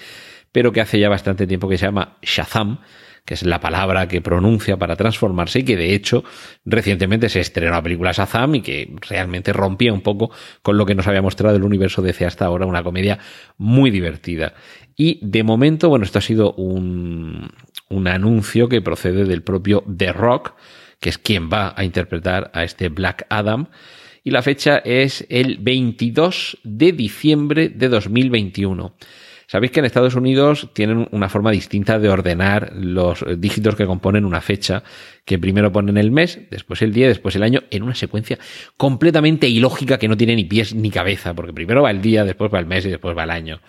pero 0.53 0.73
que 0.73 0.83
hace 0.83 1.01
ya 1.01 1.09
bastante 1.09 1.47
tiempo 1.47 1.69
que 1.69 1.79
se 1.79 1.87
llama 1.87 2.19
Shazam 2.23 2.81
que 3.27 3.35
es 3.35 3.45
la 3.45 3.61
palabra 3.61 4.09
que 4.09 4.23
pronuncia 4.23 4.79
para 4.79 4.97
transformarse 4.97 5.59
y 5.59 5.65
que 5.65 5.77
de 5.77 5.95
hecho 5.95 6.25
recientemente 6.65 7.29
se 7.29 7.41
estrenó 7.41 7.73
la 7.73 7.83
película 7.83 8.13
Shazam 8.13 8.55
y 8.55 8.63
que 8.63 8.95
realmente 9.09 9.53
rompía 9.53 9.93
un 9.93 10.01
poco 10.01 10.31
con 10.63 10.79
lo 10.79 10.87
que 10.87 10.95
nos 10.95 11.07
había 11.09 11.21
mostrado 11.21 11.57
el 11.57 11.65
universo 11.65 12.01
DC 12.01 12.25
hasta 12.25 12.47
ahora, 12.47 12.65
una 12.65 12.85
comedia 12.85 13.19
muy 13.59 13.91
divertida. 13.91 14.55
Y 14.97 15.19
de 15.23 15.43
momento, 15.43 15.89
bueno, 15.89 16.05
esto 16.05 16.21
ha 16.21 16.23
sido 16.23 16.55
un, 16.55 17.51
un 17.91 18.09
anuncio 18.09 18.69
que 18.69 18.81
procede 18.81 19.25
del 19.25 19.43
propio 19.43 19.85
The 19.95 20.13
Rock, 20.13 20.55
que 21.01 21.11
es 21.11 21.19
quien 21.19 21.51
va 21.51 21.75
a 21.77 21.85
interpretar 21.85 22.51
a 22.55 22.65
este 22.65 22.89
Black 22.89 23.27
Adam. 23.29 23.67
Y 24.23 24.31
la 24.31 24.43
fecha 24.43 24.79
es 24.79 25.27
el 25.29 25.59
22 25.59 26.59
de 26.63 26.93
diciembre 26.93 27.69
de 27.69 27.89
2021. 27.89 28.95
Sabéis 29.49 29.71
que 29.71 29.79
en 29.79 29.87
Estados 29.87 30.17
Unidos 30.17 30.71
tienen 30.73 31.09
una 31.13 31.29
forma 31.29 31.53
distinta 31.53 32.01
de 32.01 32.09
ordenar 32.09 32.73
los 32.75 33.25
dígitos 33.39 33.77
que 33.77 33.87
componen 33.87 34.25
una 34.25 34.41
fecha, 34.41 34.83
que 35.25 35.39
primero 35.39 35.71
ponen 35.71 35.97
el 35.99 36.11
mes, 36.11 36.41
después 36.51 36.83
el 36.83 36.93
día, 36.93 37.07
después 37.07 37.37
el 37.37 37.45
año, 37.45 37.63
en 37.71 37.85
una 37.85 37.95
secuencia 37.95 38.39
completamente 38.77 39.49
ilógica 39.49 39.99
que 39.99 40.09
no 40.09 40.17
tiene 40.17 40.35
ni 40.35 40.45
pies 40.45 40.75
ni 40.75 40.91
cabeza, 40.91 41.33
porque 41.35 41.53
primero 41.53 41.83
va 41.83 41.93
el 41.93 42.03
día, 42.03 42.25
después 42.25 42.53
va 42.53 42.59
el 42.59 42.67
mes 42.67 42.87
y 42.87 42.91
después 42.91 43.17
va 43.17 43.23
el 43.23 43.31
año. 43.31 43.61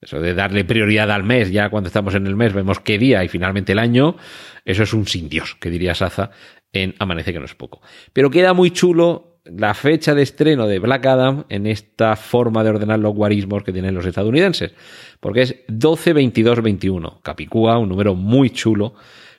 Eso 0.00 0.20
de 0.20 0.34
darle 0.34 0.64
prioridad 0.64 1.10
al 1.10 1.24
mes, 1.24 1.50
ya 1.50 1.70
cuando 1.70 1.88
estamos 1.88 2.14
en 2.14 2.26
el 2.28 2.36
mes 2.36 2.52
vemos 2.52 2.78
qué 2.78 2.96
día 2.96 3.24
y 3.24 3.28
finalmente 3.28 3.72
el 3.72 3.80
año, 3.80 4.16
eso 4.64 4.84
es 4.84 4.92
un 4.92 5.08
sin 5.08 5.28
Dios, 5.28 5.56
que 5.58 5.70
diría 5.70 5.94
Saza 5.94 6.30
en 6.72 6.94
Amanece 7.00 7.32
que 7.32 7.40
no 7.40 7.46
es 7.46 7.54
poco. 7.54 7.80
Pero 8.12 8.30
queda 8.30 8.52
muy 8.52 8.70
chulo 8.70 9.35
la 9.56 9.74
fecha 9.74 10.14
de 10.14 10.22
estreno 10.22 10.66
de 10.66 10.78
Black 10.78 11.06
Adam 11.06 11.44
en 11.48 11.66
esta 11.66 12.16
forma 12.16 12.64
de 12.64 12.70
ordenar 12.70 12.98
los 12.98 13.14
guarismos 13.14 13.62
que 13.62 13.72
tienen 13.72 13.94
los 13.94 14.06
estadounidenses, 14.06 14.74
porque 15.20 15.42
es 15.42 15.56
12, 15.68 16.12
22, 16.12 16.62
21. 16.62 17.20
Capicúa, 17.22 17.78
un 17.78 17.88
número 17.88 18.14
muy 18.14 18.50
chulo, 18.50 18.94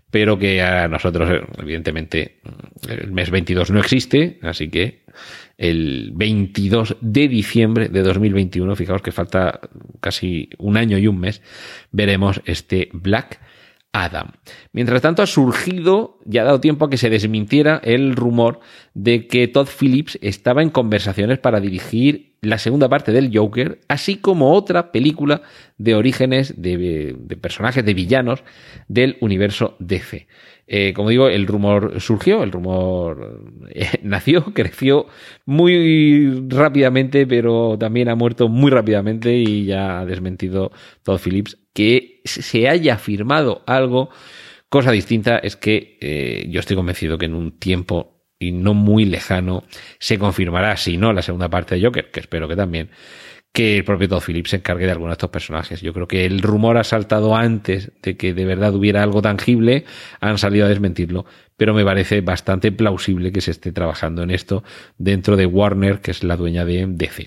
pero 0.10 0.40
que 0.40 0.62
a 0.62 0.88
nosotros, 0.88 1.30
evidentemente, 1.60 2.40
el 2.88 3.12
mes 3.12 3.30
22 3.30 3.72
no 3.72 3.80
existe, 3.80 4.40
así 4.42 4.70
que 4.70 5.04
el 5.58 6.12
22 6.14 6.98
de 7.02 7.28
diciembre 7.28 7.90
de 7.90 8.04
2021, 8.04 8.76
fijaos 8.76 9.02
que 9.02 9.12
falta 9.12 9.60
casi 10.00 10.50
un 10.60 10.78
año 10.78 10.98
y 10.98 11.08
un 11.08 11.20
mes, 11.20 11.42
veremos 11.92 12.42
este 12.46 12.90
Black 12.94 13.40
Adam. 13.94 14.32
Mientras 14.74 15.02
tanto, 15.02 15.22
ha 15.22 15.28
surgido, 15.28 16.20
ya 16.26 16.42
ha 16.42 16.46
dado 16.46 16.62
tiempo 16.62 16.86
a 16.86 16.90
que 16.90 16.98
se 16.98 17.10
desmintiera 17.10 17.82
el 17.84 18.16
rumor 18.16 18.60
de 18.94 19.28
que 19.28 19.48
Todd 19.48 19.68
Phillips 19.68 20.20
estaba 20.22 20.62
en 20.62 20.70
conversaciones 20.70 21.40
para 21.40 21.60
dirigir 21.60 22.36
la 22.42 22.60
segunda 22.60 22.88
parte 22.88 23.12
del 23.12 23.36
Joker, 23.36 23.80
así 23.88 24.18
como 24.18 24.54
otra 24.54 24.92
película 24.92 25.42
de 25.78 25.96
orígenes 25.96 26.62
de, 26.62 27.16
de 27.18 27.38
personajes, 27.38 27.84
de 27.84 27.94
villanos 27.94 28.44
del 28.88 29.18
universo 29.22 29.76
DC. 29.80 30.28
Eh, 30.70 30.94
como 30.94 31.10
digo, 31.10 31.30
el 31.30 31.48
rumor 31.48 32.02
surgió, 32.02 32.44
el 32.44 32.52
rumor 32.52 33.42
eh, 33.70 33.88
nació, 34.04 34.54
creció 34.54 35.08
muy 35.46 36.46
rápidamente, 36.50 37.26
pero 37.26 37.78
también 37.80 38.10
ha 38.10 38.16
muerto 38.16 38.50
muy 38.50 38.70
rápidamente 38.70 39.34
y 39.34 39.66
ya 39.66 40.02
ha 40.02 40.06
desmentido 40.06 40.72
Todd 41.04 41.20
Phillips 41.24 41.58
que 41.78 42.22
se 42.26 42.68
haya 42.68 42.98
firmado 42.98 43.62
algo. 43.68 44.10
Cosa 44.68 44.90
distinta 44.90 45.38
es 45.38 45.56
que 45.56 46.00
eh, 46.02 46.48
yo 46.50 46.60
estoy 46.60 46.76
convencido 46.76 47.20
que 47.20 47.26
en 47.26 47.36
un 47.36 47.60
tiempo 47.60 48.24
y 48.40 48.52
no 48.52 48.74
muy 48.74 49.06
lejano 49.06 49.64
se 50.00 50.18
confirmará, 50.18 50.76
si 50.76 50.98
no, 50.98 51.14
la 51.14 51.22
segunda 51.22 51.50
parte 51.50 51.76
de 51.76 51.86
Joker, 51.86 52.10
que 52.10 52.20
espero 52.20 52.48
que 52.48 52.56
también, 52.56 52.90
que 53.54 53.78
el 53.78 53.84
propio 53.84 54.10
Todd 54.10 54.24
Phillips 54.26 54.50
se 54.50 54.56
encargue 54.56 54.86
de 54.86 54.92
alguno 54.92 55.10
de 55.10 55.18
estos 55.18 55.30
personajes. 55.30 55.80
Yo 55.82 55.94
creo 55.94 56.08
que 56.08 56.26
el 56.26 56.42
rumor 56.42 56.80
ha 56.80 56.84
saltado 56.84 57.36
antes 57.36 57.92
de 58.02 58.18
que 58.18 58.34
de 58.34 58.46
verdad 58.46 58.74
hubiera 58.74 59.04
algo 59.04 59.22
tangible, 59.22 59.86
han 60.20 60.40
salido 60.40 60.66
a 60.66 60.70
desmentirlo, 60.70 61.28
pero 61.58 61.76
me 61.76 61.86
parece 61.86 62.22
bastante 62.22 62.72
plausible 62.72 63.32
que 63.32 63.42
se 63.42 63.52
esté 63.52 63.72
trabajando 63.72 64.24
en 64.24 64.32
esto 64.32 64.64
dentro 64.98 65.38
de 65.38 65.46
Warner, 65.46 66.02
que 66.02 66.10
es 66.10 66.24
la 66.24 66.38
dueña 66.38 66.66
de 66.66 66.88
DC. 66.88 67.26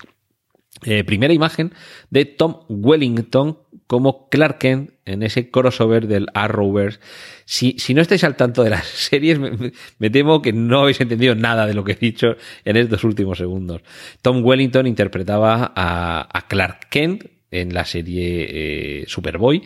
Eh, 0.84 1.04
primera 1.04 1.34
imagen 1.34 1.72
de 2.08 2.24
Tom 2.24 2.60
Wellington 2.68 3.58
como 3.86 4.28
Clark 4.30 4.58
Kent 4.58 4.92
en 5.04 5.22
ese 5.22 5.50
crossover 5.50 6.06
del 6.06 6.28
Arrowverse. 6.32 7.00
Si, 7.44 7.74
si 7.78 7.92
no 7.92 8.00
estáis 8.00 8.24
al 8.24 8.36
tanto 8.36 8.62
de 8.62 8.70
las 8.70 8.86
series, 8.86 9.38
me, 9.38 10.10
temo 10.10 10.40
que 10.40 10.52
no 10.52 10.80
habéis 10.80 11.00
entendido 11.00 11.34
nada 11.34 11.66
de 11.66 11.74
lo 11.74 11.84
que 11.84 11.92
he 11.92 11.96
dicho 11.96 12.36
en 12.64 12.76
estos 12.76 13.04
últimos 13.04 13.36
segundos. 13.36 13.82
Tom 14.22 14.44
Wellington 14.44 14.86
interpretaba 14.86 15.72
a, 15.74 16.46
Clark 16.48 16.88
Kent 16.88 17.24
en 17.50 17.74
la 17.74 17.84
serie 17.84 18.46
eh, 19.02 19.04
Superboy 19.06 19.62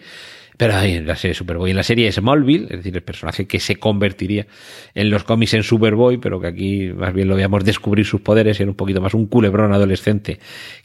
pero 0.56 0.76
ahí 0.76 0.94
en 0.94 1.06
la 1.06 1.16
serie 1.16 1.34
Superboy, 1.34 1.70
en 1.70 1.76
la 1.76 1.82
serie 1.82 2.10
Smallville, 2.10 2.64
es 2.64 2.78
decir, 2.78 2.94
el 2.94 3.02
personaje 3.02 3.46
que 3.46 3.58
se 3.60 3.76
convertiría 3.76 4.46
en 4.94 5.10
los 5.10 5.24
cómics 5.24 5.54
en 5.54 5.62
Superboy, 5.62 6.18
pero 6.18 6.40
que 6.40 6.46
aquí 6.46 6.92
más 6.94 7.12
bien 7.12 7.28
lo 7.28 7.34
veíamos 7.34 7.64
descubrir 7.64 8.06
sus 8.06 8.20
poderes, 8.20 8.60
era 8.60 8.70
un 8.70 8.76
poquito 8.76 9.00
más 9.00 9.14
un 9.14 9.26
culebrón 9.26 9.72
adolescente 9.72 10.38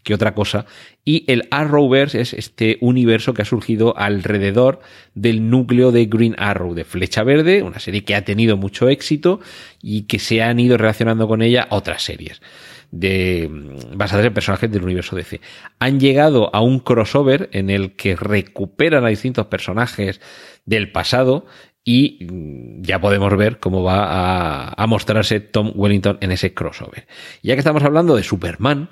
que 0.04 0.14
otra 0.14 0.34
cosa. 0.34 0.66
Y 1.06 1.24
el 1.32 1.48
Arrowverse 1.52 2.22
es 2.22 2.34
este 2.34 2.78
universo 2.82 3.34
que 3.34 3.44
ha 3.44 3.46
surgido 3.46 3.98
alrededor 3.98 4.80
del 5.14 5.50
núcleo 5.50 5.92
de 5.92 6.06
Green 6.06 6.36
Arrow, 6.38 6.74
de 6.74 6.84
Flecha 6.84 7.24
Verde, 7.24 7.64
una 7.64 7.80
serie 7.80 8.04
que 8.04 8.16
ha 8.16 8.26
tenido 8.26 8.58
mucho 8.58 8.90
éxito 8.90 9.40
y 9.82 10.04
que 10.04 10.20
se 10.20 10.42
han 10.42 10.60
ido 10.60 10.78
relacionando 10.78 11.28
con 11.28 11.42
ella 11.42 11.68
otras 11.70 12.04
series 12.04 12.42
de, 12.92 13.50
basadas 13.94 14.26
en 14.26 14.34
personajes 14.34 14.72
del 14.72 14.84
universo 14.84 15.16
DC. 15.16 15.42
Han 15.80 16.00
llegado 16.00 16.54
a 16.54 16.62
un 16.62 16.80
crossover 16.80 17.50
en 17.54 17.70
el 17.70 17.96
que 17.96 18.16
recuperan 18.16 19.06
a 19.06 19.10
distintos 19.10 19.48
personajes 19.48 20.22
del 20.66 20.92
pasado 20.92 21.46
y 21.84 22.28
mm, 22.30 22.82
ya 22.82 23.00
podemos 23.00 23.36
ver 23.38 23.60
cómo 23.60 23.84
va 23.84 24.06
a, 24.06 24.74
a, 24.84 24.88
mostrarse 24.88 25.40
Tom 25.40 25.72
Wellington 25.76 26.18
en 26.22 26.32
ese 26.32 26.54
crossover. 26.54 27.08
Ya 27.42 27.56
que 27.56 27.60
estamos 27.60 27.84
hablando 27.84 28.16
de 28.16 28.24
Superman, 28.24 28.90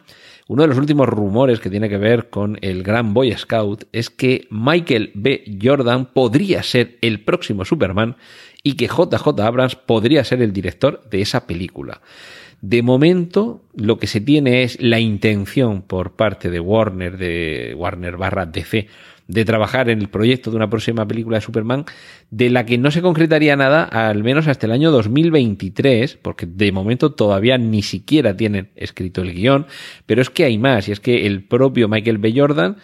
uno 0.47 0.61
de 0.61 0.69
los 0.69 0.77
últimos 0.77 1.09
rumores 1.09 1.59
que 1.59 1.69
tiene 1.69 1.89
que 1.89 1.97
ver 1.97 2.29
con 2.29 2.57
el 2.61 2.81
gran 2.81 3.13
Boy 3.13 3.33
Scout 3.33 3.83
es 3.91 4.09
que 4.09 4.47
Michael 4.49 5.11
B. 5.13 5.43
Jordan 5.61 6.05
podría 6.05 6.63
ser 6.63 6.97
el 7.01 7.19
próximo 7.19 7.65
Superman 7.65 8.15
y 8.63 8.73
que 8.73 8.87
JJ 8.87 9.27
Abrams 9.41 9.75
podría 9.75 10.23
ser 10.23 10.41
el 10.41 10.53
director 10.53 11.03
de 11.09 11.21
esa 11.21 11.47
película. 11.47 12.01
De 12.61 12.81
momento, 12.81 13.61
lo 13.75 13.97
que 13.97 14.07
se 14.07 14.19
tiene 14.19 14.63
es 14.63 14.81
la 14.81 14.99
intención 14.99 15.83
por 15.83 16.15
parte 16.15 16.49
de 16.49 16.59
Warner, 16.59 17.17
de 17.17 17.75
Warner 17.77 18.17
barra 18.17 18.45
DC, 18.45 18.87
de 19.27 19.45
trabajar 19.45 19.89
en 19.89 19.99
el 19.99 20.09
proyecto 20.09 20.49
de 20.49 20.57
una 20.57 20.69
próxima 20.69 21.07
película 21.07 21.37
de 21.37 21.41
Superman, 21.41 21.85
de 22.31 22.49
la 22.49 22.65
que 22.65 22.77
no 22.77 22.91
se 22.91 23.01
concretaría 23.01 23.55
nada 23.55 23.83
al 23.83 24.23
menos 24.23 24.47
hasta 24.47 24.65
el 24.65 24.71
año 24.71 24.89
2023, 24.91 26.17
porque 26.21 26.45
de 26.45 26.71
momento 26.71 27.11
todavía 27.11 27.57
ni 27.57 27.83
siquiera 27.83 28.35
tienen 28.35 28.69
escrito 28.75 29.21
el 29.21 29.33
guion, 29.33 29.67
pero 30.05 30.21
es 30.21 30.29
que 30.29 30.45
hay 30.45 30.57
más, 30.57 30.87
y 30.87 30.93
es 30.93 30.99
que 30.99 31.27
el 31.27 31.43
propio 31.43 31.87
Michael 31.87 32.17
B. 32.17 32.33
Jordan 32.35 32.77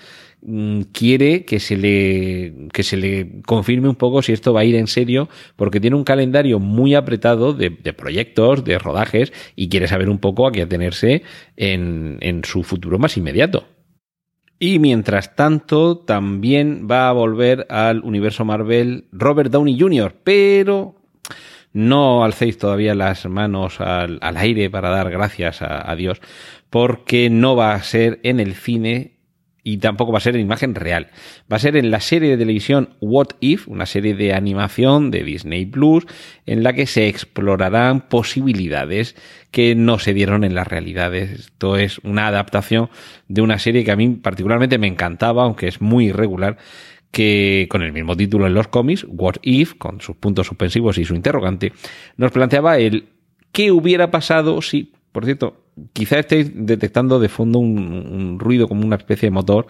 quiere 0.92 1.46
que 1.46 1.60
se 1.60 1.78
le 1.78 2.68
que 2.74 2.84
se 2.84 2.98
le 2.98 3.42
confirme 3.46 3.88
un 3.88 3.96
poco 3.96 4.22
si 4.22 4.34
esto 4.34 4.52
va 4.52 4.62
a 4.62 4.66
ir 4.66 4.76
en 4.76 4.88
serio 4.88 5.30
porque 5.56 5.80
tiene 5.80 5.96
un 5.96 6.04
calendario 6.04 6.60
muy 6.60 6.96
apretado 6.96 7.54
de, 7.54 7.72
proyectos 7.94 8.66
de 8.66 8.78
rodajes 8.78 9.32
y 9.56 9.70
quiere 9.70 9.88
saber 9.88 10.10
un 10.10 10.20
poco 10.20 10.46
a 10.46 10.52
qué 10.52 10.64
atenerse 10.64 11.24
en, 11.56 12.18
en 12.20 12.44
su 12.44 12.64
futuro 12.64 13.00
más 13.00 13.16
inmediato 13.16 13.68
y 14.60 14.80
mientras 14.80 15.36
tanto, 15.36 15.98
también 15.98 16.88
va 16.90 17.10
a 17.10 17.12
volver 17.12 17.68
al 17.70 18.02
universo 18.02 18.46
Marvel 18.46 19.10
Robert 19.12 19.52
Downey 19.52 19.78
Jr., 19.78 20.16
pero 20.24 20.96
no 21.74 22.24
alcéis 22.24 22.58
todavía 22.58 22.96
las 22.96 23.26
manos 23.26 23.82
al, 23.82 24.20
al 24.22 24.38
aire 24.38 24.70
para 24.70 24.90
dar 24.90 25.12
gracias 25.12 25.62
a 25.62 25.94
Dios, 25.98 26.22
porque 26.70 27.30
no 27.30 27.58
va 27.58 27.74
a 27.74 27.84
ser 27.84 28.22
en 28.24 28.40
el 28.40 28.54
cine 28.54 29.14
y 29.64 29.78
tampoco 29.78 30.12
va 30.12 30.18
a 30.18 30.22
ser 30.22 30.36
en 30.36 30.42
imagen 30.42 30.76
real. 30.76 31.08
Va 31.52 31.56
a 31.56 31.60
ser 31.60 31.78
en 31.78 31.90
la 31.90 32.02
serie 32.02 32.30
de 32.30 32.38
televisión 32.38 32.90
What 33.00 33.30
If, 33.40 33.68
una 33.68 33.86
serie 33.86 34.14
de 34.14 34.34
animación 34.34 35.10
de 35.10 35.24
Disney 35.24 35.66
Plus, 35.66 36.06
en 36.46 36.64
la 36.64 36.74
que 36.74 36.86
se 36.86 37.08
explorarán 37.08 38.02
posibilidades 38.10 39.16
que 39.52 39.76
no 39.76 40.00
se 40.00 40.14
dieron 40.14 40.44
en 40.44 40.54
la 40.54 40.66
realidad. 40.66 41.16
Esto 41.16 41.78
es 41.78 42.00
una 42.00 42.28
adaptación 42.28 42.90
de 43.28 43.42
una 43.42 43.58
serie 43.58 43.86
que 43.86 43.92
a 43.92 43.96
mí 43.96 44.10
particularmente 44.10 44.78
me 44.78 44.88
encantaba, 44.88 45.44
aunque 45.44 45.68
es 45.68 45.82
muy 45.82 46.08
irregular, 46.08 46.58
que 47.12 47.68
con 47.70 47.84
el 47.84 47.94
mismo 47.94 48.18
título 48.18 48.48
en 48.48 48.56
los 48.56 48.68
cómics, 48.68 49.06
What 49.08 49.36
If, 49.44 49.76
con 49.76 50.02
sus 50.02 50.18
puntos 50.18 50.48
suspensivos 50.48 50.98
y 50.98 51.06
su 51.06 51.16
interrogante, 51.16 51.72
nos 52.18 52.32
planteaba 52.32 52.80
el 52.80 53.10
qué 53.52 53.72
hubiera 53.72 54.12
pasado 54.12 54.62
si, 54.62 54.92
por 55.12 55.24
cierto, 55.24 55.63
quizá 55.94 56.20
estéis 56.20 56.52
detectando 56.54 57.20
de 57.20 57.30
fondo 57.30 57.60
un, 57.60 58.38
ruido 58.40 58.68
como 58.68 58.86
una 58.86 58.96
especie 58.96 59.28
de 59.28 59.32
motor 59.32 59.68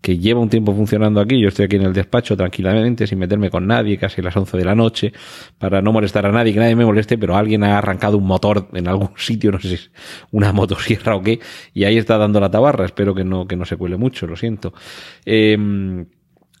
que 0.00 0.18
lleva 0.18 0.40
un 0.40 0.48
tiempo 0.48 0.74
funcionando 0.74 1.20
aquí. 1.20 1.40
Yo 1.40 1.48
estoy 1.48 1.64
aquí 1.64 1.76
en 1.76 1.82
el 1.82 1.92
despacho 1.92 2.36
tranquilamente, 2.36 3.06
sin 3.06 3.18
meterme 3.18 3.50
con 3.50 3.66
nadie, 3.66 3.98
casi 3.98 4.20
a 4.20 4.24
las 4.24 4.36
11 4.36 4.56
de 4.56 4.64
la 4.64 4.74
noche, 4.74 5.12
para 5.58 5.82
no 5.82 5.92
molestar 5.92 6.26
a 6.26 6.32
nadie, 6.32 6.52
que 6.52 6.60
nadie 6.60 6.76
me 6.76 6.84
moleste, 6.84 7.18
pero 7.18 7.36
alguien 7.36 7.64
ha 7.64 7.78
arrancado 7.78 8.18
un 8.18 8.26
motor 8.26 8.68
en 8.74 8.86
algún 8.88 9.10
sitio, 9.16 9.50
no 9.50 9.58
sé 9.58 9.68
si 9.68 9.74
es 9.74 9.90
una 10.30 10.52
motosierra 10.52 11.16
o 11.16 11.22
qué, 11.22 11.40
y 11.74 11.84
ahí 11.84 11.96
está 11.96 12.18
dando 12.18 12.38
la 12.40 12.50
tabarra. 12.50 12.84
Espero 12.84 13.14
que 13.14 13.24
no, 13.24 13.46
que 13.46 13.56
no 13.56 13.64
se 13.64 13.76
cuele 13.76 13.96
mucho, 13.96 14.26
lo 14.26 14.36
siento. 14.36 14.72
Eh, 15.24 15.56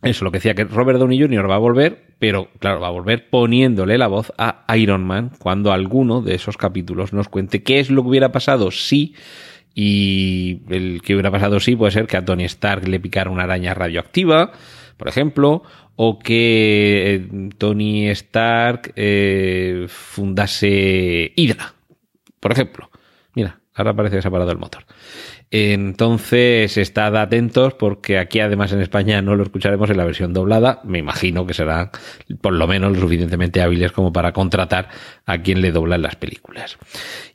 eso, 0.02 0.24
lo 0.24 0.30
que 0.30 0.38
decía 0.38 0.54
que 0.54 0.64
Robert 0.64 0.98
Downey 0.98 1.20
Jr. 1.20 1.50
va 1.50 1.56
a 1.56 1.58
volver, 1.58 2.14
pero 2.18 2.48
claro, 2.58 2.80
va 2.80 2.88
a 2.88 2.92
volver 2.92 3.28
poniéndole 3.30 3.98
la 3.98 4.08
voz 4.08 4.32
a 4.38 4.64
Iron 4.76 5.04
Man 5.04 5.32
cuando 5.38 5.72
alguno 5.72 6.22
de 6.22 6.34
esos 6.34 6.56
capítulos 6.56 7.12
nos 7.12 7.28
cuente 7.28 7.62
qué 7.62 7.80
es 7.80 7.90
lo 7.90 8.02
que 8.02 8.08
hubiera 8.10 8.30
pasado 8.30 8.70
si, 8.70 9.14
y 9.74 10.62
el 10.68 11.02
que 11.02 11.14
hubiera 11.14 11.30
pasado 11.30 11.60
si 11.60 11.76
puede 11.76 11.92
ser 11.92 12.06
que 12.06 12.16
a 12.16 12.24
Tony 12.24 12.44
Stark 12.44 12.86
le 12.86 13.00
picara 13.00 13.30
una 13.30 13.44
araña 13.44 13.74
radioactiva, 13.74 14.52
por 14.96 15.08
ejemplo, 15.08 15.62
o 15.96 16.18
que 16.18 17.50
Tony 17.58 18.08
Stark 18.08 18.92
eh, 18.96 19.86
fundase 19.88 21.32
Hydra, 21.36 21.74
por 22.38 22.52
ejemplo. 22.52 22.90
Mira, 23.34 23.60
ahora 23.74 23.94
parece 23.94 24.16
que 24.16 24.22
se 24.22 24.28
ha 24.28 24.30
parado 24.30 24.50
el 24.50 24.58
motor. 24.58 24.84
Entonces, 25.50 26.76
estad 26.76 27.16
atentos 27.16 27.74
porque 27.74 28.18
aquí 28.18 28.40
además 28.40 28.72
en 28.72 28.80
España 28.80 29.22
no 29.22 29.36
lo 29.36 29.44
escucharemos 29.44 29.88
en 29.90 29.96
la 29.96 30.04
versión 30.04 30.32
doblada. 30.32 30.80
Me 30.84 30.98
imagino 30.98 31.46
que 31.46 31.54
serán 31.54 31.90
por 32.40 32.52
lo 32.52 32.66
menos 32.66 32.92
lo 32.92 33.00
suficientemente 33.00 33.62
hábiles 33.62 33.92
como 33.92 34.12
para 34.12 34.32
contratar 34.32 34.88
a 35.24 35.38
quien 35.42 35.60
le 35.60 35.70
doblan 35.70 36.02
las 36.02 36.16
películas. 36.16 36.78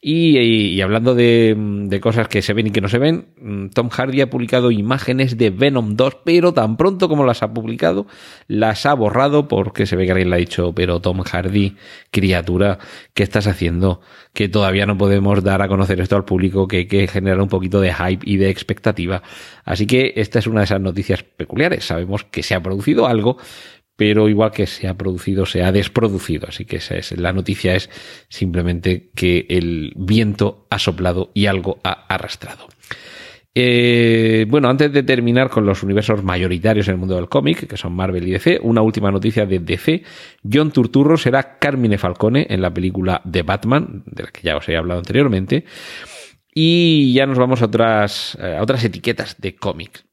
Y, 0.04 0.40
y, 0.40 0.82
hablando 0.82 1.14
de, 1.14 1.56
de, 1.56 2.00
cosas 2.00 2.28
que 2.28 2.42
se 2.42 2.54
ven 2.54 2.66
y 2.66 2.72
que 2.72 2.82
no 2.82 2.90
se 2.90 2.98
ven, 2.98 3.70
Tom 3.72 3.90
Hardy 3.90 4.22
ha 4.22 4.32
publicado 4.32 4.72
imágenes 4.72 5.38
de 5.38 5.52
Venom 5.52 5.96
2, 5.96 6.18
pero 6.26 6.56
tan 6.56 6.76
pronto 6.76 7.08
como 7.08 7.24
las 7.24 7.44
ha 7.44 7.54
publicado, 7.54 8.08
las 8.48 8.88
ha 8.88 8.96
borrado 8.96 9.48
porque 9.48 9.86
se 9.86 9.96
ve 9.96 10.06
que 10.06 10.14
alguien 10.14 10.32
le 10.32 10.38
ha 10.38 10.40
dicho, 10.40 10.74
pero 10.74 11.02
Tom 11.02 11.22
Hardy, 11.22 11.76
criatura, 12.10 12.80
¿qué 13.14 13.22
estás 13.22 13.46
haciendo? 13.46 14.02
Que 14.34 14.50
todavía 14.50 14.88
no 14.88 14.98
podemos 14.98 15.44
dar 15.44 15.62
a 15.62 15.68
conocer 15.68 16.00
esto 16.02 16.16
al 16.16 16.26
público, 16.26 16.68
que 16.68 16.78
hay 16.78 16.88
que 16.88 17.08
generar 17.08 17.40
un 17.40 17.50
poquito 17.50 17.80
de 17.80 17.94
hype 17.94 18.24
y 18.26 18.38
de 18.38 18.50
expectativa. 18.50 19.22
Así 19.66 19.86
que 19.86 20.14
esta 20.16 20.40
es 20.40 20.48
una 20.48 20.62
de 20.62 20.66
esas 20.66 20.82
noticias 20.82 21.22
peculiares. 21.22 21.86
Sabemos 21.86 22.24
que 22.24 22.42
se 22.42 22.56
ha 22.56 22.64
producido 22.64 23.06
algo, 23.06 23.38
pero 24.02 24.28
igual 24.28 24.50
que 24.50 24.66
se 24.66 24.88
ha 24.88 24.96
producido, 24.96 25.46
se 25.46 25.62
ha 25.62 25.72
desproducido. 25.72 26.48
Así 26.48 26.66
que 26.66 26.78
esa 26.78 26.96
es, 26.96 27.16
la 27.20 27.34
noticia 27.34 27.76
es 27.76 27.88
simplemente 28.30 29.12
que 29.14 29.46
el 29.48 29.94
viento 29.96 30.66
ha 30.72 30.80
soplado 30.80 31.30
y 31.36 31.46
algo 31.46 31.78
ha 31.84 32.08
arrastrado. 32.08 32.68
Eh, 33.54 34.48
bueno, 34.50 34.70
antes 34.70 34.92
de 34.92 35.04
terminar 35.04 35.52
con 35.52 35.68
los 35.68 35.84
universos 35.84 36.24
mayoritarios 36.24 36.88
en 36.88 36.96
el 36.96 37.00
mundo 37.00 37.14
del 37.14 37.30
cómic, 37.30 37.68
que 37.68 37.78
son 37.78 37.94
Marvel 37.94 38.28
y 38.28 38.32
DC, 38.32 38.60
una 38.64 38.82
última 38.82 39.12
noticia 39.12 39.46
de 39.46 39.60
DC. 39.60 40.02
John 40.52 40.72
Turturro 40.72 41.16
será 41.16 41.60
Carmine 41.60 42.00
Falcone 42.00 42.48
en 42.50 42.60
la 42.64 42.74
película 42.74 43.22
The 43.30 43.44
Batman, 43.44 44.02
de 44.08 44.24
la 44.24 44.32
que 44.32 44.42
ya 44.42 44.58
os 44.58 44.68
he 44.68 44.76
hablado 44.76 45.02
anteriormente. 45.02 45.64
Y 46.56 47.14
ya 47.14 47.28
nos 47.28 47.38
vamos 47.38 47.62
a 47.62 47.66
otras, 47.66 48.36
eh, 48.42 48.56
a 48.58 48.64
otras 48.64 48.84
etiquetas 48.84 49.40
de 49.40 49.56
cómics. 49.56 50.06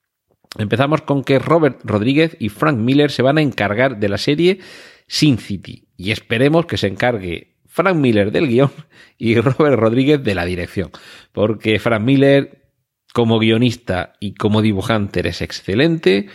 Empezamos 0.57 1.03
con 1.03 1.25
que 1.25 1.39
Robert 1.39 1.81
Rodríguez 1.85 2.37
y 2.39 2.49
Frank 2.49 2.79
Miller 2.79 3.11
se 3.11 3.23
van 3.23 3.39
a 3.39 3.43
encargar 3.43 3.99
de 3.99 4.09
la 4.09 4.19
serie 4.19 4.61
Sin 5.07 5.39
City. 5.39 5.89
Y 5.97 6.11
esperemos 6.11 6.67
que 6.67 6.79
se 6.79 6.87
encargue 6.87 7.57
Frank 7.67 7.97
Miller 7.97 8.33
del 8.33 8.49
guion 8.49 8.71
y 9.19 9.39
Robert 9.41 9.79
Rodríguez 9.79 10.23
de 10.23 10.35
la 10.35 10.45
dirección. 10.45 10.91
Porque 11.33 11.79
Frank 11.79 12.03
Miller, 12.03 12.71
como 13.13 13.39
guionista 13.39 14.15
y 14.21 14.35
como 14.35 14.63
dibujante, 14.63 15.27
es 15.29 15.43
excelente. 15.43 16.29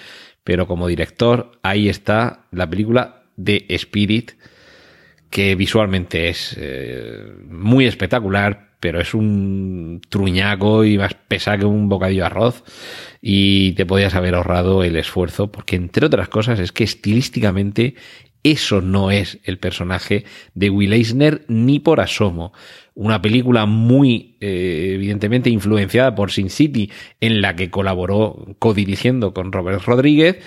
Pero 0.43 0.67
como 0.67 0.88
director, 0.88 1.52
ahí 1.63 1.89
está 1.89 2.47
la 2.52 2.69
película 2.69 3.23
de 3.38 3.65
Spirit, 3.69 4.34
que 5.30 5.56
visualmente 5.56 6.30
es 6.30 6.56
eh, 6.60 7.34
muy 7.47 7.86
espectacular, 7.86 8.73
pero 8.84 9.00
es 9.00 9.13
un 9.13 10.02
truñaco 10.10 10.84
y 10.84 10.98
más 10.98 11.13
pesa 11.13 11.58
que 11.58 11.63
un 11.63 11.88
bocadillo 11.88 12.24
de 12.24 12.26
arroz 12.26 12.65
y 13.22 13.72
te 13.76 13.86
podías 13.86 14.13
haber 14.13 14.36
ahorrado 14.36 14.84
el 14.84 14.98
esfuerzo 14.98 15.50
porque 15.54 15.78
entre 15.78 16.06
otras 16.06 16.28
cosas 16.28 16.60
es 16.60 16.74
que 16.74 16.84
estilísticamente 16.84 17.96
eso 18.43 18.82
no 18.82 19.10
es 19.10 19.39
el 19.46 19.58
personaje 19.58 20.26
de 20.54 20.69
Will 20.69 20.91
Eisner 20.91 21.46
ni 21.48 21.80
por 21.80 22.02
asomo. 22.02 22.52
Una 22.93 23.22
película 23.22 23.65
muy 23.65 24.36
eh, 24.41 24.91
evidentemente 24.96 25.50
influenciada 25.50 26.13
por 26.13 26.32
Sin 26.32 26.50
City 26.50 26.91
en 27.22 27.39
la 27.39 27.56
que 27.56 27.69
colaboró 27.69 28.46
codirigiendo 28.60 29.34
con 29.34 29.54
Robert 29.54 29.82
Rodríguez 29.86 30.39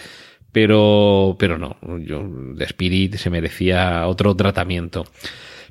pero, 0.53 1.37
pero 1.39 1.59
no, 1.59 1.77
yo, 2.01 2.27
The 2.57 2.65
Spirit 2.65 3.17
se 3.17 3.29
merecía 3.29 4.07
otro 4.07 4.35
tratamiento. 4.35 5.05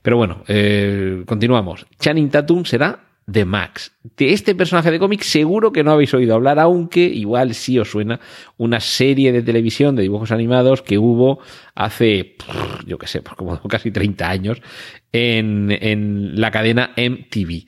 Pero 0.05 0.17
bueno, 0.17 0.43
eh, 0.47 1.23
continuamos. 1.25 1.87
Channing 1.99 2.29
Tatum 2.29 2.63
será 2.63 2.99
de 3.25 3.43
Max. 3.43 3.91
De 4.15 4.33
este 4.33 4.53
personaje 4.53 4.91
de 4.91 4.99
cómic 4.99 5.23
seguro 5.23 5.71
que 5.71 5.83
no 5.83 5.91
habéis 5.93 6.13
oído 6.13 6.35
hablar, 6.35 6.59
aunque 6.59 6.99
igual 6.99 7.55
sí 7.55 7.79
os 7.79 7.89
suena 7.89 8.19
una 8.57 8.79
serie 8.79 9.31
de 9.31 9.41
televisión 9.41 9.95
de 9.95 10.03
dibujos 10.03 10.31
animados 10.31 10.83
que 10.83 10.99
hubo 10.99 11.39
hace, 11.73 12.35
yo 12.85 12.99
qué 12.99 13.07
sé, 13.07 13.23
pues 13.23 13.35
como 13.35 13.59
casi 13.67 13.89
30 13.89 14.29
años 14.29 14.61
en, 15.11 15.71
en 15.71 16.39
la 16.39 16.51
cadena 16.51 16.91
MTV. 16.95 17.65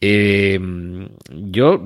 Eh, 0.00 0.58
yo 1.30 1.84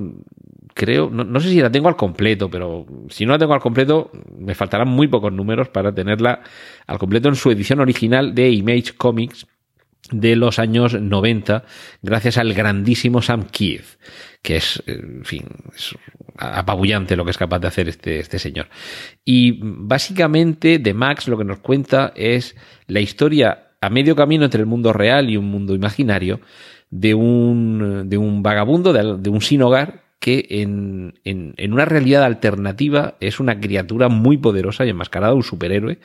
creo, 0.73 1.11
no, 1.11 1.41
sé 1.41 1.51
si 1.51 1.61
la 1.61 1.71
tengo 1.71 1.89
al 1.89 1.97
completo, 1.97 2.49
pero 2.49 2.87
si 3.11 3.27
no 3.27 3.33
la 3.33 3.39
tengo 3.39 3.53
al 3.53 3.61
completo, 3.61 4.11
me 4.39 4.55
faltarán 4.55 4.89
muy 4.89 5.09
pocos 5.09 5.31
números 5.31 5.69
para 5.69 5.95
tenerla 5.95 6.41
al 6.87 6.99
completo 6.99 7.29
en 7.29 7.35
su 7.35 7.51
edición 7.51 7.81
original 7.81 8.35
de 8.35 8.49
Image 8.49 8.95
Comics 8.97 9.47
de 10.11 10.37
los 10.37 10.59
años 10.59 11.01
90, 11.01 11.65
gracias 12.03 12.39
al 12.39 12.53
grandísimo 12.53 13.23
Sam 13.23 13.47
Keith, 13.51 13.99
que 14.43 14.57
es, 14.57 14.83
en 14.87 15.25
fin, 15.25 15.45
es 15.75 15.95
apabullante 16.37 17.17
lo 17.17 17.25
que 17.25 17.31
es 17.31 17.39
capaz 17.39 17.59
de 17.61 17.69
hacer 17.69 17.89
este, 17.89 18.19
este 18.19 18.39
señor. 18.39 18.69
Y 19.25 19.61
básicamente 19.63 20.79
de 20.79 20.95
Max 20.95 21.29
lo 21.29 21.39
que 21.39 21.45
nos 21.45 21.59
cuenta 21.59 22.13
es 22.17 22.57
la 22.87 23.01
historia 23.01 23.69
a 23.81 23.91
medio 23.91 24.17
camino 24.17 24.45
entre 24.45 24.61
el 24.61 24.67
mundo 24.67 24.93
real 24.93 25.31
y 25.31 25.37
un 25.37 25.47
mundo 25.47 25.75
imaginario 25.75 26.41
de 26.91 27.15
un, 27.15 28.09
de 28.09 28.19
un 28.19 28.43
vagabundo, 28.43 28.93
de, 28.93 29.19
de 29.19 29.31
un 29.31 29.41
sin 29.41 29.63
hogar, 29.63 30.05
que 30.19 30.47
en, 30.51 31.15
en 31.25 31.73
una 31.73 31.87
realidad 31.87 32.25
alternativa 32.25 33.15
es 33.21 33.41
una 33.41 33.59
criatura 33.59 34.09
muy 34.09 34.37
poderosa 34.37 34.85
y 34.85 34.91
enmascarada, 34.91 35.33
un 35.33 35.43
superhéroe, 35.43 35.99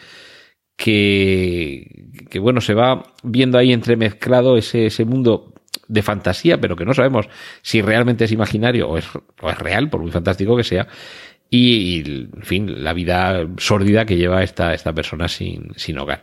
que, 0.76 2.06
que 2.30 2.40
bueno, 2.40 2.62
se 2.62 2.74
va 2.74 3.04
viendo 3.24 3.58
ahí 3.58 3.72
entremezclado 3.72 4.58
ese, 4.58 4.88
ese 4.88 5.06
mundo 5.06 5.54
de 5.88 6.02
fantasía, 6.02 6.60
pero 6.60 6.76
que 6.76 6.86
no 6.86 6.94
sabemos 6.94 7.28
si 7.62 7.82
realmente 7.82 8.26
es 8.26 8.32
imaginario 8.32 8.90
o 8.90 8.98
es, 8.98 9.06
o 9.42 9.50
es 9.50 9.58
real, 9.58 9.90
por 9.90 10.02
muy 10.02 10.12
fantástico 10.12 10.58
que 10.58 10.64
sea, 10.64 10.88
y, 11.56 12.28
en 12.36 12.44
fin, 12.44 12.84
la 12.84 12.94
vida 12.94 13.48
sórdida 13.58 14.06
que 14.06 14.18
lleva 14.18 14.44
esta, 14.44 14.74
esta 14.74 14.94
persona 14.94 15.28
sin, 15.28 15.70
sin 15.76 15.98
hogar. 15.98 16.22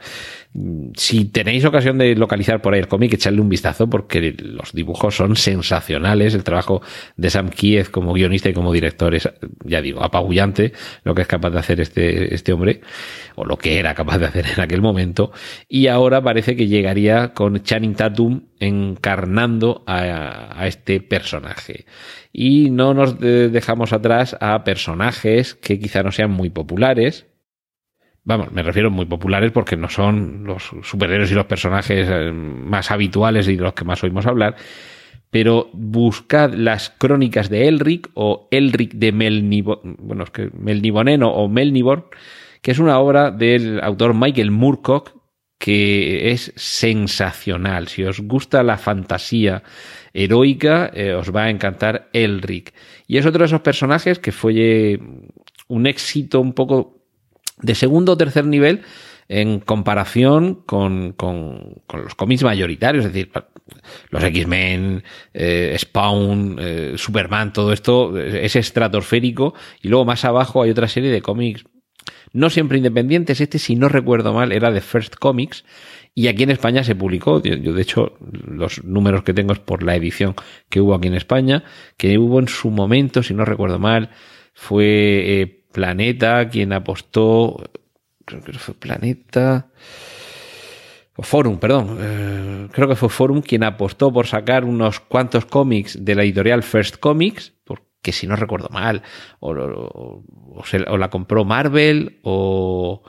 Si 0.97 1.25
tenéis 1.25 1.65
ocasión 1.65 1.97
de 1.97 2.15
localizar 2.15 2.61
por 2.61 2.75
ahí 2.75 2.81
el 2.81 2.89
cómic, 2.89 3.15
echadle 3.15 3.41
un 3.41 3.49
vistazo 3.49 3.89
porque 3.89 4.35
los 4.39 4.73
dibujos 4.73 5.17
son 5.17 5.37
sensacionales. 5.37 6.35
El 6.35 6.45
trabajo 6.45 6.83
de 7.17 7.31
Sam 7.31 7.49
Kiev 7.49 7.91
como 7.91 8.13
guionista 8.13 8.51
y 8.51 8.53
como 8.53 8.73
director 8.73 9.15
es, 9.15 9.31
ya 9.65 9.81
digo, 9.81 10.03
apabullante 10.03 10.73
lo 11.05 11.15
que 11.15 11.23
es 11.23 11.29
capaz 11.29 11.51
de 11.51 11.59
hacer 11.59 11.81
este, 11.81 12.35
este 12.35 12.53
hombre, 12.53 12.83
o 13.35 13.47
lo 13.47 13.57
que 13.57 13.79
era 13.79 13.95
capaz 13.95 14.19
de 14.19 14.27
hacer 14.27 14.47
en 14.55 14.61
aquel 14.61 14.83
momento. 14.83 15.33
Y 15.69 15.87
ahora 15.87 16.23
parece 16.23 16.55
que 16.55 16.67
llegaría 16.69 17.33
con 17.33 17.63
Channing 17.63 17.95
Tatum 17.95 18.43
encarnando 18.61 19.85
a, 19.87 20.61
a 20.61 20.67
este 20.67 21.01
personaje. 21.01 21.87
Y 22.35 22.71
no 22.71 22.95
nos 22.95 23.19
dejamos 23.21 23.93
atrás 23.93 24.37
a 24.41 24.65
personajes 24.65 25.22
que 25.23 25.79
quizá 25.79 26.03
no 26.03 26.13
sean 26.13 26.31
muy 26.31 26.51
populares, 26.51 27.27
Vamos, 28.25 28.53
me 28.53 28.63
refiero 28.63 28.91
muy 28.91 29.07
populares 29.07 29.51
porque 29.51 29.77
no 29.77 29.89
son 29.89 30.45
los 30.45 30.71
superhéroes 30.83 31.33
y 31.33 31.35
los 31.35 31.47
personajes 31.47 32.07
eh, 32.09 32.31
más 32.31 32.93
habituales 32.93 33.49
y 33.49 33.57
de 33.57 33.63
los 33.63 33.73
que 33.73 33.85
más 33.85 34.03
oímos 34.05 34.27
hablar. 34.27 34.55
Pero 35.29 35.71
buscad 35.73 36.53
las 36.53 36.91
crónicas 36.91 37.49
de 37.49 37.67
Elric 37.67 38.11
o 38.15 38.49
Elric 38.51 38.93
de 38.93 39.11
Melnibor, 39.11 39.81
bueno, 39.83 40.25
es 40.25 40.31
que 40.31 40.51
Melniboneno 40.57 41.33
o 41.33 41.49
Melnibor, 41.49 42.11
que 42.61 42.71
es 42.71 42.79
una 42.79 42.99
obra 42.99 43.31
del 43.33 43.81
autor 43.83 44.15
Michael 44.15 44.51
Moorcock 44.53 45.17
que 45.59 46.33
es 46.33 46.53
sensacional. 46.57 47.89
Si 47.89 48.05
os 48.05 48.21
gusta 48.21 48.63
la 48.63 48.79
fantasía 48.79 49.63
heroica, 50.13 50.91
eh, 50.93 51.15
os 51.15 51.35
va 51.35 51.45
a 51.45 51.51
encantar 51.51 52.09
Elric. 52.13 52.75
Y 53.07 53.19
es 53.19 53.27
otro 53.27 53.41
de 53.41 53.47
esos 53.47 53.61
personajes 53.61 54.19
que 54.19 54.33
fue 54.33 54.99
un 55.69 55.87
éxito 55.87 56.41
un 56.41 56.53
poco 56.53 57.03
de 57.61 57.75
segundo 57.75 58.13
o 58.13 58.17
tercer 58.17 58.47
nivel 58.47 58.83
en 59.29 59.61
comparación 59.61 60.57
con, 60.67 61.13
con, 61.13 61.77
con 61.87 62.03
los 62.03 62.15
cómics 62.15 62.43
mayoritarios, 62.43 63.07
es 63.07 63.13
decir, 63.13 63.31
los 64.11 64.23
X-Men, 64.23 65.05
eh, 65.33 65.77
Spawn, 65.79 66.57
eh, 66.59 66.93
Superman, 66.97 67.53
todo 67.53 67.73
esto 67.73 68.19
es 68.19 68.57
estratosférico 68.57 69.55
y 69.81 69.89
luego 69.89 70.05
más 70.05 70.25
abajo 70.25 70.63
hay 70.63 70.71
otra 70.71 70.89
serie 70.89 71.11
de 71.11 71.23
cómics 71.23 71.65
no 72.33 72.51
siempre 72.51 72.79
independientes, 72.79 73.41
este 73.41 73.59
si 73.59 73.77
no 73.77 73.89
recuerdo 73.89 74.33
mal 74.33 74.53
era 74.53 74.71
de 74.71 74.81
First 74.81 75.17
Comics 75.17 75.65
y 76.15 76.29
aquí 76.29 76.43
en 76.43 76.51
España 76.51 76.85
se 76.85 76.95
publicó, 76.95 77.43
yo, 77.43 77.73
de 77.73 77.83
hecho 77.83 78.19
los 78.21 78.85
números 78.85 79.23
que 79.23 79.33
tengo 79.33 79.53
es 79.53 79.59
por 79.59 79.83
la 79.83 79.97
edición 79.97 80.35
que 80.69 80.81
hubo 80.81 80.95
aquí 80.95 81.09
en 81.09 81.15
España, 81.15 81.65
que 81.97 82.19
hubo 82.19 82.39
en 82.39 82.49
su 82.49 82.71
momento, 82.71 83.23
si 83.23 83.33
no 83.33 83.45
recuerdo 83.45 83.79
mal, 83.79 84.11
fue 84.53 85.41
eh, 85.41 85.65
Planeta 85.73 86.51
quien 86.51 86.75
apostó, 86.75 87.63
creo 88.27 88.43
que 88.43 88.53
fue 88.53 88.75
Planeta, 88.75 89.71
o 91.17 91.23
Forum, 91.23 91.59
perdón, 91.59 91.99
eh, 92.01 92.69
creo 92.73 92.89
que 92.89 92.97
fue 92.97 93.09
Forum 93.09 93.41
quien 93.41 93.65
apostó 93.65 94.13
por 94.13 94.27
sacar 94.27 94.65
unos 94.65 95.01
cuantos 95.01 95.47
cómics 95.47 96.05
de 96.05 96.15
la 96.15 96.25
editorial 96.25 96.63
First 96.63 96.97
Comics, 96.99 97.55
porque 97.65 98.13
si 98.13 98.27
no 98.27 98.37
recuerdo 98.37 98.69
mal, 98.71 99.03
o, 99.41 99.51
o 99.51 100.99
la 100.99 101.09
compró 101.09 101.47
Marvel, 101.47 102.21
o 102.23 103.03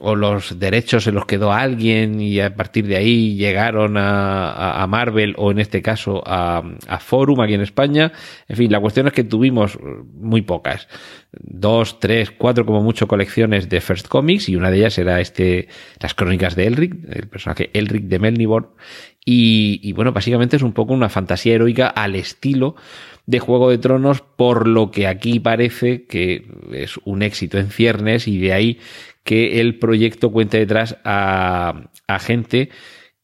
o 0.00 0.14
los 0.14 0.58
derechos 0.58 1.04
se 1.04 1.12
los 1.12 1.26
quedó 1.26 1.52
alguien 1.52 2.20
y 2.20 2.38
a 2.40 2.54
partir 2.54 2.86
de 2.86 2.96
ahí 2.96 3.34
llegaron 3.36 3.96
a, 3.96 4.82
a 4.82 4.86
Marvel 4.86 5.34
o 5.36 5.50
en 5.50 5.58
este 5.58 5.82
caso 5.82 6.22
a, 6.24 6.62
a, 6.86 6.98
Forum 7.00 7.40
aquí 7.40 7.54
en 7.54 7.62
España. 7.62 8.12
En 8.46 8.56
fin, 8.56 8.70
la 8.70 8.80
cuestión 8.80 9.08
es 9.08 9.12
que 9.12 9.24
tuvimos 9.24 9.78
muy 10.14 10.42
pocas. 10.42 10.88
Dos, 11.32 11.98
tres, 11.98 12.30
cuatro 12.30 12.64
como 12.64 12.82
mucho 12.82 13.08
colecciones 13.08 13.68
de 13.68 13.80
First 13.80 14.08
Comics 14.08 14.48
y 14.48 14.56
una 14.56 14.70
de 14.70 14.78
ellas 14.78 14.98
era 14.98 15.20
este, 15.20 15.68
las 16.00 16.14
crónicas 16.14 16.54
de 16.54 16.66
Elric, 16.66 16.94
el 17.10 17.28
personaje 17.28 17.70
Elric 17.72 18.04
de 18.04 18.18
Melnibor. 18.18 18.76
Y, 19.24 19.80
y 19.82 19.92
bueno, 19.92 20.12
básicamente 20.12 20.56
es 20.56 20.62
un 20.62 20.72
poco 20.72 20.94
una 20.94 21.08
fantasía 21.08 21.54
heroica 21.54 21.88
al 21.88 22.14
estilo 22.14 22.76
de 23.28 23.40
Juego 23.40 23.68
de 23.68 23.76
Tronos, 23.76 24.22
por 24.22 24.66
lo 24.66 24.90
que 24.90 25.06
aquí 25.06 25.38
parece 25.38 26.06
que 26.06 26.46
es 26.72 26.98
un 27.04 27.20
éxito 27.22 27.58
en 27.58 27.68
ciernes 27.68 28.26
y 28.26 28.38
de 28.38 28.54
ahí 28.54 28.78
que 29.22 29.60
el 29.60 29.78
proyecto 29.78 30.32
cuente 30.32 30.58
detrás 30.58 30.96
a, 31.04 31.90
gente 32.20 32.70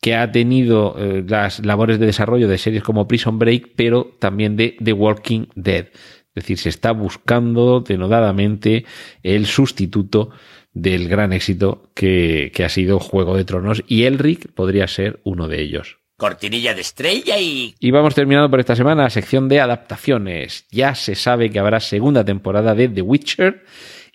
que 0.03 0.15
ha 0.15 0.31
tenido 0.31 0.95
eh, 0.99 1.25
las 1.27 1.65
labores 1.65 1.99
de 1.99 2.05
desarrollo 2.05 2.49
de 2.49 2.59
series 2.59 2.83
como 2.83 3.09
Prison 3.09 3.39
Break, 3.39 3.71
pero 3.77 4.15
también 4.19 4.59
de 4.59 4.77
The 4.85 4.93
Walking 4.93 5.47
Dead. 5.55 5.87
Es 5.87 6.35
decir, 6.35 6.59
se 6.59 6.69
está 6.69 6.93
buscando 6.93 7.81
denodadamente 7.81 8.85
el 9.23 9.47
sustituto 9.47 10.33
del 10.75 11.09
gran 11.09 11.33
éxito 11.33 11.91
que, 11.95 12.53
que 12.55 12.65
ha 12.65 12.69
sido 12.69 13.01
Juego 13.01 13.39
de 13.39 13.47
Tronos 13.47 13.83
y 13.89 14.03
Elric 14.03 14.53
podría 14.53 14.87
ser 14.87 15.21
uno 15.25 15.49
de 15.49 15.63
ellos. 15.63 16.04
Cortinilla 16.17 16.75
de 16.75 16.81
estrella 16.81 17.39
y... 17.39 17.75
Y 17.81 17.91
vamos 17.91 18.15
terminando 18.15 18.49
por 18.51 18.61
esta 18.61 18.77
semana 18.77 19.05
la 19.05 19.11
sección 19.11 19.49
de 19.49 19.61
adaptaciones. 19.61 20.67
Ya 20.71 20.95
se 20.95 21.15
sabe 21.15 21.51
que 21.51 21.59
habrá 21.59 21.81
segunda 21.81 22.25
temporada 22.25 22.75
de 22.75 22.89
The 22.89 23.03
Witcher 23.03 23.65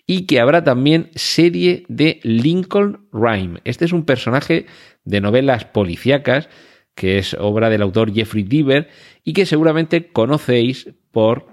y 0.06 0.26
que 0.26 0.40
habrá 0.40 0.64
también 0.64 1.10
serie 1.14 1.84
de 1.88 2.20
Lincoln 2.22 3.06
Rhyme. 3.12 3.60
Este 3.64 3.84
es 3.84 3.92
un 3.92 4.04
personaje 4.04 4.66
de 5.04 5.20
novelas 5.20 5.66
policíacas 5.66 6.48
que 6.94 7.18
es 7.18 7.34
obra 7.34 7.70
del 7.70 7.82
autor 7.82 8.12
Jeffrey 8.12 8.42
Deaver 8.42 8.88
y 9.24 9.32
que 9.32 9.46
seguramente 9.46 10.08
conocéis 10.08 10.90
por... 11.12 11.46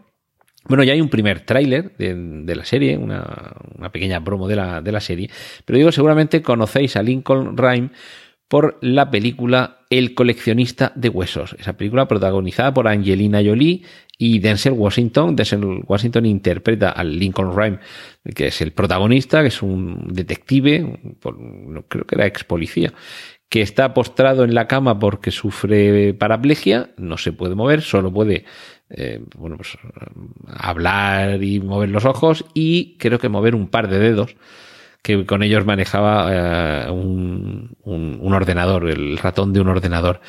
Bueno, 0.65 0.83
ya 0.83 0.93
hay 0.93 0.99
un 0.99 1.09
primer 1.09 1.41
tráiler 1.41 1.95
de, 1.97 2.55
la 2.55 2.65
serie, 2.65 2.97
una, 2.97 3.53
una 3.77 3.91
pequeña 3.91 4.21
promo 4.21 4.47
de 4.49 4.57
la, 4.57 4.81
de 4.81 4.91
la 4.91 4.99
serie, 4.99 5.29
pero 5.63 5.77
digo, 5.77 5.91
seguramente 5.93 6.41
conocéis 6.41 6.97
a 6.97 7.03
Lincoln 7.03 7.55
Rhyme 7.55 7.91
por 8.47 8.77
la 8.81 9.11
película 9.11 9.79
El 9.89 10.13
coleccionista 10.13 10.91
de 10.95 11.09
huesos. 11.09 11.55
Esa 11.59 11.73
película 11.73 12.07
protagonizada 12.07 12.73
por 12.73 12.87
Angelina 12.87 13.41
Jolie 13.43 13.83
y 14.17 14.39
Denzel 14.39 14.73
Washington. 14.73 15.35
Denzel 15.35 15.81
Washington 15.85 16.25
interpreta 16.25 16.91
al 16.91 17.17
Lincoln 17.17 17.55
Rhyme, 17.55 17.79
que 18.35 18.47
es 18.47 18.61
el 18.61 18.71
protagonista, 18.71 19.41
que 19.41 19.47
es 19.47 19.61
un 19.61 20.07
detective, 20.07 20.99
creo 21.89 22.05
que 22.05 22.15
era 22.15 22.25
ex 22.25 22.43
policía, 22.43 22.93
que 23.49 23.61
está 23.61 23.93
postrado 23.93 24.43
en 24.43 24.53
la 24.53 24.67
cama 24.67 24.99
porque 24.99 25.31
sufre 25.31 26.13
paraplegia, 26.13 26.91
no 26.97 27.17
se 27.17 27.31
puede 27.31 27.55
mover, 27.55 27.81
solo 27.81 28.11
puede 28.11 28.45
eh, 28.89 29.21
bueno, 29.37 29.57
pues, 29.57 29.77
hablar 30.45 31.43
y 31.43 31.59
mover 31.59 31.89
los 31.89 32.05
ojos 32.05 32.45
y 32.53 32.97
creo 32.97 33.19
que 33.19 33.29
mover 33.29 33.55
un 33.55 33.67
par 33.67 33.89
de 33.89 33.99
dedos 33.99 34.35
que 35.01 35.25
con 35.25 35.43
ellos 35.43 35.65
manejaba 35.65 36.87
eh, 36.87 36.91
un, 36.91 37.75
un, 37.83 38.33
ordenador, 38.33 38.89
el 38.89 39.17
ratón 39.17 39.53
de 39.53 39.61
un 39.61 39.69
ordenador. 39.69 40.21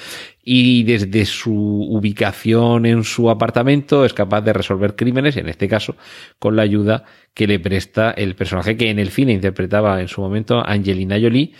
Y 0.43 0.85
desde 0.85 1.27
su 1.27 1.53
ubicación 1.53 2.87
en 2.87 3.05
su 3.05 3.29
apartamento 3.31 4.05
es 4.05 4.15
capaz 4.15 4.41
de 4.43 4.53
resolver 4.53 4.97
crímenes, 4.97 5.37
en 5.37 5.49
este 5.49 5.69
caso 5.69 5.97
con 6.39 6.57
la 6.57 6.63
ayuda 6.63 7.05
que 7.35 7.47
le 7.47 7.59
presta 7.59 8.13
el 8.13 8.35
personaje 8.35 8.77
que 8.77 8.91
en 8.91 8.99
el 8.99 9.11
cine 9.11 9.33
interpretaba 9.33 10.01
en 10.01 10.09
su 10.09 10.21
momento 10.21 10.63
Angelina 10.65 11.19
Jolie 11.21 11.53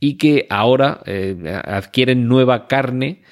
y 0.00 0.16
que 0.16 0.46
ahora 0.48 1.00
eh, 1.04 1.60
adquieren 1.64 2.26
nueva 2.26 2.66
carne 2.66 3.22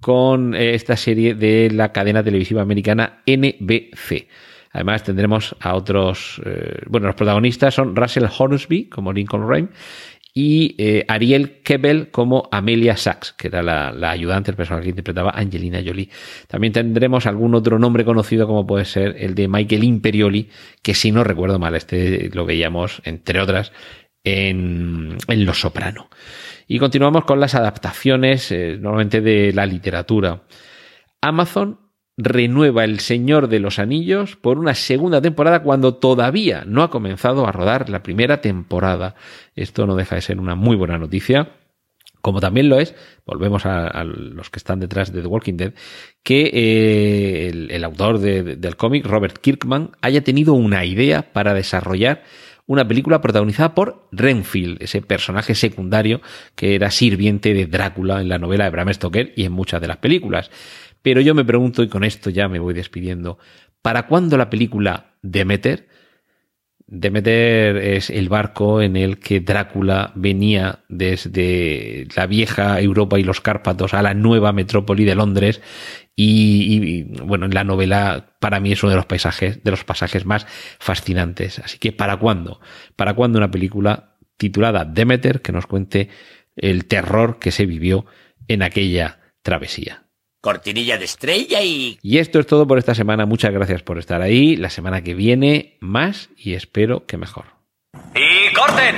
con 0.00 0.54
eh, 0.54 0.74
esta 0.74 0.96
serie 0.96 1.34
de 1.34 1.70
la 1.72 1.92
cadena 1.92 2.22
televisiva 2.22 2.62
americana 2.62 3.22
NBC. 3.26 4.28
Además 4.72 5.02
tendremos 5.02 5.56
a 5.60 5.74
otros, 5.74 6.40
eh, 6.44 6.82
bueno, 6.86 7.06
los 7.06 7.16
protagonistas 7.16 7.74
son 7.74 7.96
Russell 7.96 8.26
Hornsby 8.26 8.88
como 8.88 9.12
Lincoln 9.12 9.48
Rhyme 9.48 9.68
y 10.34 10.76
eh, 10.78 11.04
Ariel 11.08 11.62
Kebel 11.62 12.10
como 12.10 12.48
Amelia 12.52 12.96
Sachs, 12.96 13.32
que 13.32 13.48
era 13.48 13.60
la, 13.60 14.10
ayudante, 14.10 14.52
el 14.52 14.56
personaje 14.56 14.84
que 14.84 14.90
interpretaba 14.90 15.30
Angelina 15.30 15.82
Jolie. 15.84 16.10
También 16.46 16.72
tendremos 16.72 17.26
algún 17.26 17.54
otro 17.56 17.78
nombre 17.78 18.04
conocido 18.04 18.46
como 18.46 18.66
puede 18.66 18.84
ser 18.84 19.16
el 19.18 19.34
de 19.34 19.48
Michael 19.48 19.82
Imperioli, 19.82 20.48
que 20.80 20.94
si 20.94 21.10
no 21.10 21.24
recuerdo 21.24 21.58
mal, 21.58 21.74
este 21.74 22.30
lo 22.32 22.46
veíamos, 22.46 23.02
entre 23.04 23.40
otras, 23.40 23.72
en, 24.22 25.16
en 25.26 25.44
Los 25.44 25.60
Soprano. 25.60 26.08
Y 26.68 26.78
continuamos 26.78 27.24
con 27.24 27.40
las 27.40 27.56
adaptaciones, 27.56 28.52
eh, 28.52 28.76
normalmente 28.78 29.20
de 29.20 29.52
la 29.52 29.66
literatura. 29.66 30.42
Amazon 31.20 31.80
renueva 32.18 32.82
El 32.82 32.98
Señor 32.98 33.48
de 33.48 33.60
los 33.60 33.78
Anillos 33.78 34.36
por 34.36 34.58
una 34.58 34.74
segunda 34.74 35.22
temporada 35.22 35.62
cuando 35.62 35.94
todavía 35.94 36.64
no 36.66 36.82
ha 36.82 36.90
comenzado 36.90 37.46
a 37.46 37.52
rodar 37.52 37.88
la 37.88 38.02
primera 38.02 38.40
temporada. 38.40 39.14
Esto 39.54 39.86
no 39.86 39.94
deja 39.94 40.16
de 40.16 40.22
ser 40.22 40.40
una 40.40 40.56
muy 40.56 40.76
buena 40.76 40.98
noticia. 40.98 41.52
Como 42.20 42.40
también 42.40 42.68
lo 42.68 42.80
es, 42.80 42.96
volvemos 43.24 43.64
a, 43.64 44.02
los 44.02 44.50
que 44.50 44.58
están 44.58 44.80
detrás 44.80 45.12
de 45.12 45.22
The 45.22 45.28
Walking 45.28 45.56
Dead, 45.56 45.72
que 46.24 46.50
eh, 46.52 47.68
el, 47.70 47.84
autor 47.84 48.18
del 48.18 48.76
cómic, 48.76 49.06
Robert 49.06 49.38
Kirkman, 49.38 49.92
haya 50.02 50.24
tenido 50.24 50.54
una 50.54 50.84
idea 50.84 51.32
para 51.32 51.54
desarrollar 51.54 52.24
una 52.68 52.86
película 52.86 53.20
protagonizada 53.20 53.74
por 53.74 54.06
Renfield, 54.12 54.82
ese 54.82 55.00
personaje 55.00 55.54
secundario 55.54 56.20
que 56.54 56.74
era 56.74 56.90
sirviente 56.90 57.54
de 57.54 57.66
Drácula 57.66 58.20
en 58.20 58.28
la 58.28 58.38
novela 58.38 58.64
de 58.64 58.70
Bram 58.70 58.92
Stoker 58.92 59.32
y 59.34 59.44
en 59.44 59.52
muchas 59.52 59.80
de 59.80 59.88
las 59.88 59.96
películas. 59.96 60.50
Pero 61.00 61.22
yo 61.22 61.34
me 61.34 61.46
pregunto, 61.46 61.82
y 61.82 61.88
con 61.88 62.04
esto 62.04 62.28
ya 62.28 62.46
me 62.46 62.58
voy 62.58 62.74
despidiendo, 62.74 63.38
¿para 63.80 64.06
cuándo 64.06 64.36
la 64.36 64.50
película 64.50 65.14
Demeter? 65.22 65.87
Demeter 66.90 67.76
es 67.76 68.08
el 68.08 68.30
barco 68.30 68.80
en 68.80 68.96
el 68.96 69.18
que 69.18 69.40
Drácula 69.40 70.10
venía 70.14 70.80
desde 70.88 72.08
la 72.16 72.26
vieja 72.26 72.80
Europa 72.80 73.18
y 73.18 73.24
los 73.24 73.42
Cárpatos 73.42 73.92
a 73.92 74.00
la 74.00 74.14
nueva 74.14 74.54
metrópoli 74.54 75.04
de 75.04 75.14
Londres 75.14 75.60
y, 76.16 77.04
bueno, 77.22 77.44
en 77.44 77.52
la 77.52 77.62
novela 77.62 78.36
para 78.40 78.58
mí 78.58 78.72
es 78.72 78.82
uno 78.82 78.90
de 78.90 78.96
los 78.96 79.04
paisajes, 79.04 79.62
de 79.62 79.70
los 79.70 79.84
pasajes 79.84 80.24
más 80.24 80.46
fascinantes. 80.78 81.58
Así 81.58 81.78
que 81.78 81.92
¿para 81.92 82.16
cuándo? 82.16 82.58
¿Para 82.96 83.12
cuándo 83.12 83.38
una 83.38 83.50
película 83.50 84.16
titulada 84.38 84.86
Demeter 84.86 85.42
que 85.42 85.52
nos 85.52 85.66
cuente 85.66 86.08
el 86.56 86.86
terror 86.86 87.38
que 87.38 87.52
se 87.52 87.66
vivió 87.66 88.06
en 88.48 88.62
aquella 88.62 89.20
travesía? 89.42 90.07
Cortinilla 90.40 90.98
de 90.98 91.04
estrella 91.04 91.62
y... 91.62 91.98
Y 92.02 92.18
esto 92.18 92.38
es 92.38 92.46
todo 92.46 92.66
por 92.66 92.78
esta 92.78 92.94
semana. 92.94 93.26
Muchas 93.26 93.52
gracias 93.52 93.82
por 93.82 93.98
estar 93.98 94.22
ahí. 94.22 94.56
La 94.56 94.70
semana 94.70 95.02
que 95.02 95.14
viene 95.14 95.76
más 95.80 96.30
y 96.36 96.54
espero 96.54 97.06
que 97.06 97.16
mejor. 97.16 97.46
¡Y 98.14 98.52
corten! 98.54 98.94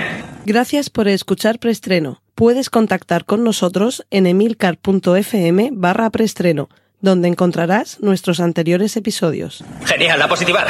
Gracias 0.47 0.91
por 0.91 1.09
escuchar 1.09 1.59
Preestreno. 1.59 2.23
Puedes 2.35 2.71
contactar 2.71 3.25
con 3.25 3.45
nosotros 3.45 4.07
en 4.11 4.27
emilcar.fm 4.27 5.71
barra 5.73 6.11
preestreno, 6.11 6.69
donde 7.01 7.29
encontrarás 7.29 8.01
nuestros 8.01 8.41
anteriores 8.41 8.97
episodios. 8.97 9.63
Genial, 9.85 10.19
la 10.19 10.29
positiva. 10.29 10.67